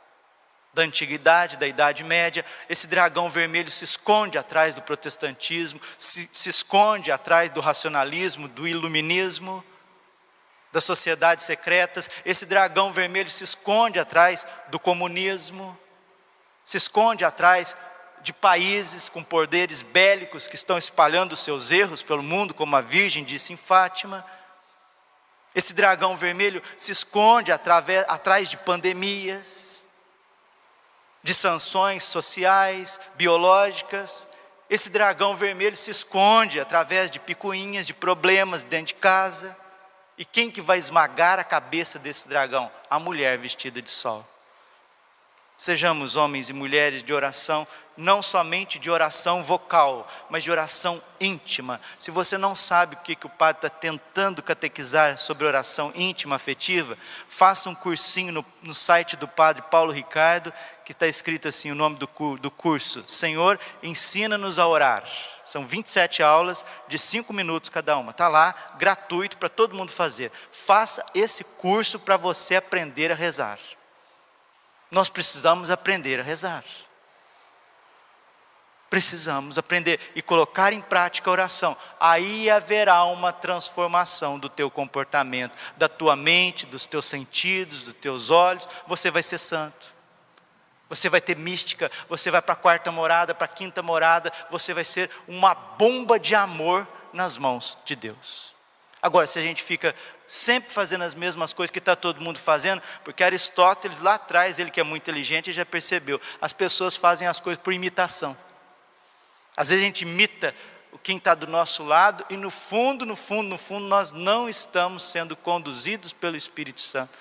da 0.75 0.83
antiguidade, 0.83 1.57
da 1.57 1.67
Idade 1.67 2.03
Média. 2.03 2.45
Esse 2.69 2.87
dragão 2.87 3.29
vermelho 3.29 3.71
se 3.71 3.85
esconde 3.85 4.39
atrás 4.39 4.75
do 4.75 4.83
protestantismo, 4.83 5.81
se, 5.99 6.29
se 6.33 6.49
esconde 6.49 7.11
atrás 7.13 7.51
do 7.51 7.61
racionalismo, 7.61 8.49
do 8.49 8.67
iluminismo, 8.67 9.63
das 10.73 10.85
sociedades 10.85 11.45
secretas. 11.45 12.09
Esse 12.25 12.47
dragão 12.47 12.93
vermelho 12.93 13.31
se 13.31 13.45
esconde 13.45 13.99
atrás 13.99 14.47
do 14.69 14.81
comunismo, 14.81 15.79
se 16.65 16.79
esconde 16.79 17.25
atrás 17.25 17.77
de 18.23 18.33
países 18.33 19.09
com 19.09 19.23
poderes 19.23 19.83
bélicos 19.83 20.47
que 20.47 20.55
estão 20.55 20.79
espalhando 20.79 21.37
seus 21.37 21.71
erros 21.71 22.03
pelo 22.03 22.23
mundo, 22.23 22.55
como 22.55 22.77
a 22.77 22.81
Virgem 22.81 23.25
disse 23.25 23.53
em 23.53 23.57
Fátima. 23.57 24.25
Esse 25.55 25.75
dragão 25.75 26.17
vermelho 26.17 26.63
se 26.79 26.93
esconde 26.93 27.53
através, 27.53 28.07
atrás 28.09 28.49
de 28.49 28.57
pandemias, 28.57 29.82
de 31.23 31.35
sanções 31.35 32.05
sociais, 32.05 32.99
biológicas. 33.15 34.27
Esse 34.69 34.91
dragão 34.91 35.37
vermelho 35.37 35.77
se 35.77 35.91
esconde 35.91 36.59
através 36.59 37.11
de 37.11 37.21
picuinhas, 37.21 37.87
de 37.87 37.95
problemas 37.95 38.63
dentro 38.63 38.87
de 38.87 38.95
casa. 38.95 39.57
E 40.19 40.25
quem 40.25 40.51
que 40.51 40.61
vai 40.61 40.79
esmagar 40.79 41.39
a 41.39 41.45
cabeça 41.45 41.99
desse 41.99 42.29
dragão? 42.29 42.71
A 42.89 42.99
mulher 42.99 43.39
vestida 43.39 43.81
de 43.81 43.91
sol. 43.91 44.27
Sejamos 45.63 46.17
homens 46.17 46.49
e 46.49 46.53
mulheres 46.53 47.05
de 47.05 47.13
oração, 47.13 47.65
não 47.97 48.21
somente 48.21 48.81
de 48.81 48.91
oração 48.91 49.45
vocal, 49.45 50.09
mas 50.29 50.43
de 50.43 50.51
oração 50.51 51.01
íntima. 51.21 51.81
Se 52.01 52.11
você 52.11 52.37
não 52.37 52.57
sabe 52.57 52.97
o 52.97 52.99
que, 52.99 53.15
que 53.15 53.27
o 53.27 53.31
padre 53.31 53.59
está 53.59 53.69
tentando 53.69 54.43
catequizar 54.43 55.19
sobre 55.19 55.47
oração 55.47 55.93
íntima, 55.95 56.35
afetiva, 56.35 56.99
faça 57.29 57.71
um 57.71 57.77
cursinho 57.77 58.33
no, 58.33 58.45
no 58.61 58.75
site 58.75 59.17
do 59.17 59.29
padre 59.29 59.63
Paulo 59.71 59.93
Ricardo, 59.93 60.53
que 60.85 60.93
está 60.93 61.07
escrito 61.07 61.49
assim: 61.49 61.71
o 61.71 61.75
nome 61.75 61.97
do, 61.97 62.51
curso: 62.51 63.05
Senhor, 63.07 63.59
ensina-nos 63.83 64.59
a 64.59 64.67
orar. 64.67 65.05
São 65.45 65.67
27 65.67 66.23
aulas 66.23 66.65
de 66.89 66.99
5 66.99 67.33
minutos 67.33 67.69
cada 67.69 67.97
uma. 67.97 68.13
Está 68.13 68.29
lá, 68.29 68.55
gratuito 68.79 69.37
para 69.37 69.49
todo 69.49 69.75
mundo 69.75 69.91
fazer. 69.91 70.31
Faça 70.51 71.05
esse 71.15 71.43
curso 71.43 71.99
para 71.99 72.17
você 72.17 72.57
aprender 72.57 73.11
a 73.11 73.15
rezar 73.15 73.59
nós 74.93 75.09
precisamos 75.09 75.71
aprender 75.71 76.21
a 76.21 76.23
rezar. 76.23 76.63
Precisamos 78.91 79.57
aprender 79.57 79.99
e 80.15 80.21
colocar 80.21 80.75
em 80.75 80.83
prática 80.83 81.31
a 81.31 81.33
oração. 81.33 81.75
Aí 81.99 82.51
haverá 82.51 83.03
uma 83.05 83.33
transformação 83.33 84.39
do 84.39 84.51
teu 84.51 84.71
comportamento, 84.71 85.57
da 85.79 85.89
tua 85.89 86.15
mente, 86.15 86.67
dos 86.67 86.85
teus 86.85 87.07
sentidos, 87.07 87.83
dos 87.83 87.95
teus 87.95 88.29
olhos. 88.29 88.69
Você 88.87 89.11
vai 89.11 89.23
ser 89.23 89.39
santo. 89.39 89.92
Você 90.93 91.09
vai 91.09 91.23
ter 91.23 91.35
mística, 91.35 91.91
você 92.07 92.31
vai 92.31 92.43
para 92.43 92.53
a 92.53 92.57
quarta 92.57 92.93
morada, 92.93 93.35
para 93.35 93.47
a 93.47 93.49
quinta 93.49 93.83
morada, 93.83 94.31
você 94.51 94.75
vai 94.75 94.85
ser 94.85 95.09
uma 95.27 95.55
bomba 95.55 96.21
de 96.21 96.35
amor 96.35 96.87
nas 97.15 97.39
mãos 97.39 97.79
de 97.83 97.97
Deus. 97.97 98.53
Agora, 99.01 99.27
se 99.27 99.39
a 99.39 99.43
gente 99.43 99.63
fica 99.63 99.95
sempre 100.29 100.71
fazendo 100.71 101.03
as 101.03 101.15
mesmas 101.15 101.55
coisas 101.55 101.71
que 101.71 101.79
está 101.79 101.97
todo 101.97 102.21
mundo 102.21 102.39
fazendo, 102.39 102.83
porque 103.03 103.25
Aristóteles 103.25 104.01
lá 104.01 104.17
atrás, 104.17 104.59
ele 104.59 104.71
que 104.71 104.81
é 104.81 104.83
muito 104.83 105.05
inteligente, 105.05 105.51
já 105.51 105.65
percebeu, 105.65 106.21
as 106.43 106.53
pessoas 106.53 106.95
fazem 106.95 107.27
as 107.27 107.41
coisas 107.41 107.63
por 107.63 107.73
imitação. 107.73 108.37
Às 109.57 109.71
vezes 109.71 109.83
a 109.83 109.87
gente 109.87 110.03
imita 110.03 110.55
quem 111.03 111.17
está 111.17 111.35
do 111.35 111.47
nosso 111.47 111.83
lado 111.83 112.23
e 112.29 112.37
no 112.37 112.51
fundo, 112.51 113.07
no 113.07 113.17
fundo, 113.17 113.49
no 113.49 113.57
fundo, 113.57 113.87
nós 113.87 114.13
não 114.13 114.47
estamos 114.47 115.05
sendo 115.05 115.35
conduzidos 115.35 116.13
pelo 116.13 116.37
Espírito 116.37 116.83
Santo. 116.83 117.19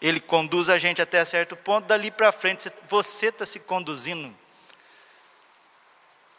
Ele 0.00 0.20
conduz 0.20 0.68
a 0.68 0.78
gente 0.78 1.02
até 1.02 1.24
certo 1.24 1.54
ponto, 1.56 1.86
dali 1.86 2.10
para 2.10 2.32
frente 2.32 2.70
você 2.88 3.26
está 3.26 3.44
se 3.44 3.60
conduzindo. 3.60 4.34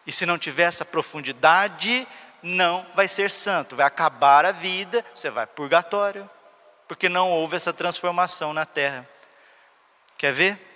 E 0.06 0.12
se 0.12 0.26
não 0.26 0.38
tiver 0.38 0.64
essa 0.64 0.84
profundidade, 0.84 2.08
não 2.42 2.86
vai 2.96 3.08
ser 3.08 3.30
santo, 3.30 3.76
vai 3.76 3.86
acabar 3.86 4.46
a 4.46 4.52
vida, 4.52 5.06
você 5.14 5.30
vai 5.30 5.46
purgatório, 5.46 6.28
porque 6.88 7.08
não 7.08 7.30
houve 7.30 7.56
essa 7.56 7.72
transformação 7.72 8.54
na 8.54 8.66
terra. 8.66 9.08
Quer 10.18 10.34
ver? 10.34 10.68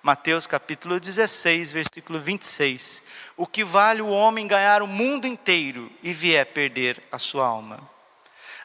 Mateus 0.00 0.46
capítulo 0.46 1.00
16, 1.00 1.72
versículo 1.72 2.20
26. 2.20 3.02
O 3.36 3.46
que 3.46 3.64
vale 3.64 4.00
o 4.00 4.08
homem 4.08 4.46
ganhar 4.46 4.80
o 4.80 4.86
mundo 4.86 5.26
inteiro 5.26 5.90
e 6.02 6.12
vier 6.12 6.46
perder 6.46 7.02
a 7.10 7.18
sua 7.18 7.46
alma? 7.46 7.80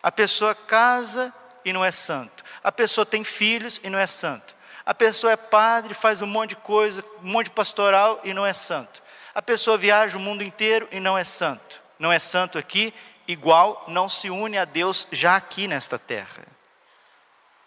A 0.01 0.11
pessoa 0.11 0.53
casa 0.53 1.33
e 1.65 1.73
não 1.73 1.83
é 1.83 1.91
santo. 1.91 2.42
A 2.63 2.71
pessoa 2.71 3.05
tem 3.05 3.23
filhos 3.23 3.79
e 3.83 3.89
não 3.89 3.99
é 3.99 4.07
santo. 4.07 4.53
A 4.85 4.93
pessoa 4.93 5.33
é 5.33 5.37
padre, 5.37 5.93
faz 5.93 6.21
um 6.21 6.27
monte 6.27 6.51
de 6.51 6.55
coisa, 6.57 7.03
um 7.21 7.29
monte 7.29 7.45
de 7.45 7.51
pastoral 7.51 8.19
e 8.23 8.33
não 8.33 8.45
é 8.45 8.53
santo. 8.53 9.01
A 9.33 9.41
pessoa 9.41 9.77
viaja 9.77 10.17
o 10.17 10.21
mundo 10.21 10.43
inteiro 10.43 10.87
e 10.91 10.99
não 10.99 11.17
é 11.17 11.23
santo. 11.23 11.81
Não 11.97 12.11
é 12.11 12.19
santo 12.19 12.57
aqui, 12.57 12.93
igual 13.27 13.83
não 13.87 14.09
se 14.09 14.29
une 14.29 14.57
a 14.57 14.65
Deus 14.65 15.07
já 15.11 15.35
aqui 15.35 15.67
nesta 15.67 15.97
terra. 15.97 16.45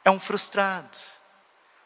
É 0.05 0.11
um 0.11 0.21
frustrado. 0.21 1.16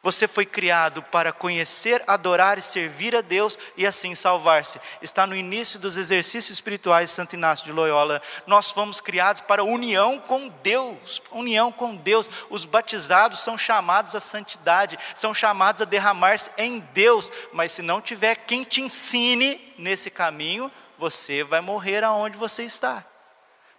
Você 0.03 0.27
foi 0.27 0.47
criado 0.47 1.03
para 1.03 1.31
conhecer, 1.31 2.03
adorar 2.07 2.57
e 2.57 2.63
servir 2.63 3.15
a 3.15 3.21
Deus 3.21 3.59
e 3.77 3.87
assim 3.87 4.15
salvar-se. 4.15 4.81
Está 5.03 5.27
no 5.27 5.37
início 5.37 5.79
dos 5.79 5.99
exercícios 5.99 6.49
espirituais 6.49 7.11
de 7.11 7.17
Santo 7.17 7.35
Inácio 7.35 7.67
de 7.67 7.73
Loyola. 7.73 8.23
Nós 8.47 8.73
fomos 8.73 8.99
criados 8.99 9.43
para 9.43 9.63
união 9.63 10.19
com 10.19 10.49
Deus. 10.63 11.21
União 11.31 11.71
com 11.71 11.95
Deus. 11.95 12.31
Os 12.49 12.65
batizados 12.65 13.41
são 13.41 13.59
chamados 13.59 14.17
à 14.17 14.21
santidade, 14.21 14.99
são 15.15 15.35
chamados 15.35 15.83
a 15.83 15.85
derramar-se 15.85 16.51
em 16.57 16.79
Deus. 16.95 17.31
Mas 17.53 17.73
se 17.73 17.83
não 17.83 18.01
tiver 18.01 18.37
quem 18.37 18.65
te 18.65 18.81
ensine 18.81 19.75
nesse 19.77 20.11
caminho, 20.11 20.73
você 20.97 21.45
vai 21.45 21.61
morrer 21.61 22.05
aonde 22.05 22.39
você 22.39 22.63
está. 22.63 23.05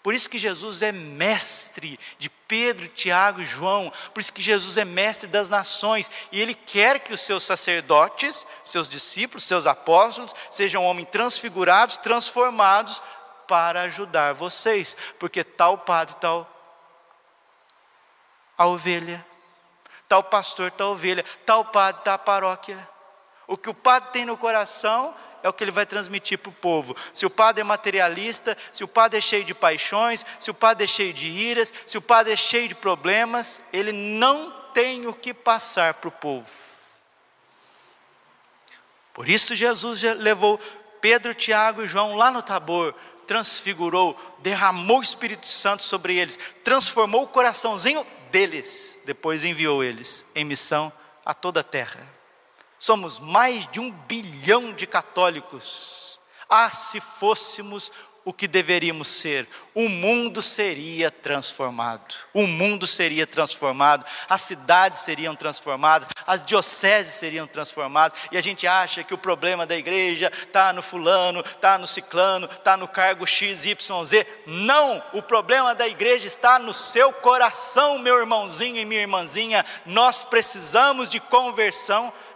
Por 0.04 0.16
isso 0.16 0.30
que 0.30 0.40
Jesus 0.40 0.82
é 0.82 0.92
mestre 0.92 2.00
de 2.18 2.30
Pedro, 2.30 2.88
Tiago 2.88 3.42
e 3.42 3.46
João. 3.46 3.92
Por 4.14 4.20
isso 4.20 4.34
que 4.34 4.42
Jesus 4.42 4.78
é 4.78 4.86
mestre 4.86 5.28
das 5.28 5.48
nações. 5.48 6.10
E 6.32 6.42
Ele 6.42 6.56
quer 6.56 7.00
que 7.00 7.14
os 7.14 7.22
seus 7.22 7.44
sacerdotes, 7.44 8.46
seus 8.64 8.90
discípulos, 8.90 9.44
seus 9.44 9.68
apóstolos, 9.68 10.34
sejam 10.50 10.84
homens 10.84 11.10
transfigurados, 11.12 11.98
transformados 11.98 13.02
para 13.48 13.82
ajudar 13.82 14.34
vocês. 14.34 14.98
Porque 15.20 15.44
tal 15.44 15.78
padre, 15.78 16.16
tal 16.20 16.50
a 18.58 18.68
ovelha, 18.68 19.26
tal 20.08 20.24
pastor, 20.24 20.72
tal 20.72 20.92
ovelha, 20.92 21.24
tal 21.46 21.66
padre, 21.66 22.02
tal 22.04 22.20
paróquia. 22.20 22.90
O 23.48 23.58
que 23.58 23.70
o 23.70 23.74
padre 23.74 24.10
tem 24.12 24.26
no 24.26 24.38
coração 24.38 25.16
é 25.43 25.49
o 25.49 25.54
que 25.54 25.63
ele 25.63 25.71
vai 25.71 25.86
transmitir 25.86 26.38
para 26.38 26.49
o 26.49 26.54
povo. 26.54 26.95
Se 27.13 27.25
o 27.25 27.30
padre 27.30 27.62
é 27.62 27.63
materialista, 27.63 28.58
se 28.71 28.84
o 28.84 28.88
padre 28.88 29.17
é 29.17 29.21
cheio 29.21 29.43
de 29.43 29.54
paixões, 29.54 30.25
se 30.39 30.51
o 30.51 30.54
padre 30.54 30.84
é 30.84 30.88
cheio 30.88 31.13
de 31.13 31.27
iras, 31.27 31.73
se 31.86 31.97
o 31.97 32.01
padre 32.01 32.34
é 32.34 32.36
cheio 32.36 32.67
de 32.67 32.75
problemas, 32.75 33.62
ele 33.71 33.91
não 33.91 34.51
tem 34.73 35.08
o 35.08 35.13
que 35.13 35.34
passar 35.34 35.95
para 35.95 36.08
o 36.08 36.12
povo. 36.12 36.49
Por 39.13 39.27
isso 39.27 39.56
Jesus 39.56 40.04
levou 40.04 40.60
Pedro, 41.01 41.34
Tiago 41.34 41.84
e 41.84 41.88
João 41.88 42.15
lá 42.15 42.32
no 42.32 42.41
Tabor, 42.41 42.93
transfigurou, 43.27 44.17
derramou 44.39 44.99
o 44.99 45.01
Espírito 45.01 45.47
Santo 45.47 45.84
sobre 45.84 46.15
eles, 46.15 46.39
transformou 46.63 47.23
o 47.23 47.27
coraçãozinho 47.27 48.06
deles, 48.32 48.99
depois 49.06 49.43
enviou 49.43 49.84
eles 49.84 50.25
em 50.36 50.45
missão 50.45 50.91
a 51.25 51.34
toda 51.34 51.60
a 51.60 51.63
terra. 51.63 52.21
Somos 52.82 53.20
mais 53.20 53.67
de 53.67 53.80
um 53.80 53.91
bilhão 53.91 54.74
de 54.74 54.88
católicos. 54.88 56.20
Ah, 56.50 56.72
se 56.72 57.00
fôssemos 57.00 57.91
o 58.26 58.34
que 58.34 58.48
deveríamos 58.48 59.08
ser, 59.08 59.48
o 59.76 59.88
mundo 59.88 60.41
seria 60.41 61.12
transformado. 61.12 62.15
O 62.34 62.48
mundo 62.48 62.88
seria 62.88 63.28
transformado, 63.28 64.04
as 64.28 64.41
cidades 64.41 65.02
seriam 65.02 65.36
transformadas, 65.36 66.08
as 66.26 66.41
dioceses 66.41 67.13
seriam 67.13 67.46
transformadas, 67.46 68.17
e 68.32 68.38
a 68.38 68.41
gente 68.41 68.65
acha 68.65 69.04
que 69.04 69.13
o 69.13 69.17
problema 69.17 69.63
da 69.63 69.78
igreja 69.78 70.32
está 70.34 70.74
no 70.74 70.82
fulano, 70.82 71.41
está 71.41 71.78
no 71.78 71.86
ciclano, 71.86 72.48
está 72.48 72.76
no 72.76 72.88
cargo 72.88 73.28
X, 73.28 73.63
Y, 73.63 74.06
Z. 74.06 74.26
Não, 74.48 75.04
o 75.13 75.22
problema 75.22 75.76
da 75.76 75.88
igreja 75.88 76.26
está 76.26 76.58
no 76.58 76.74
seu 76.74 77.13
coração, 77.13 78.00
meu 78.00 78.17
irmãozinho 78.17 78.78
e 78.78 78.86
minha 78.86 79.02
irmãzinha. 79.02 79.63
Nós 79.86 80.24
precisamos 80.24 81.10
de 81.10 81.20
conversão 81.20 82.12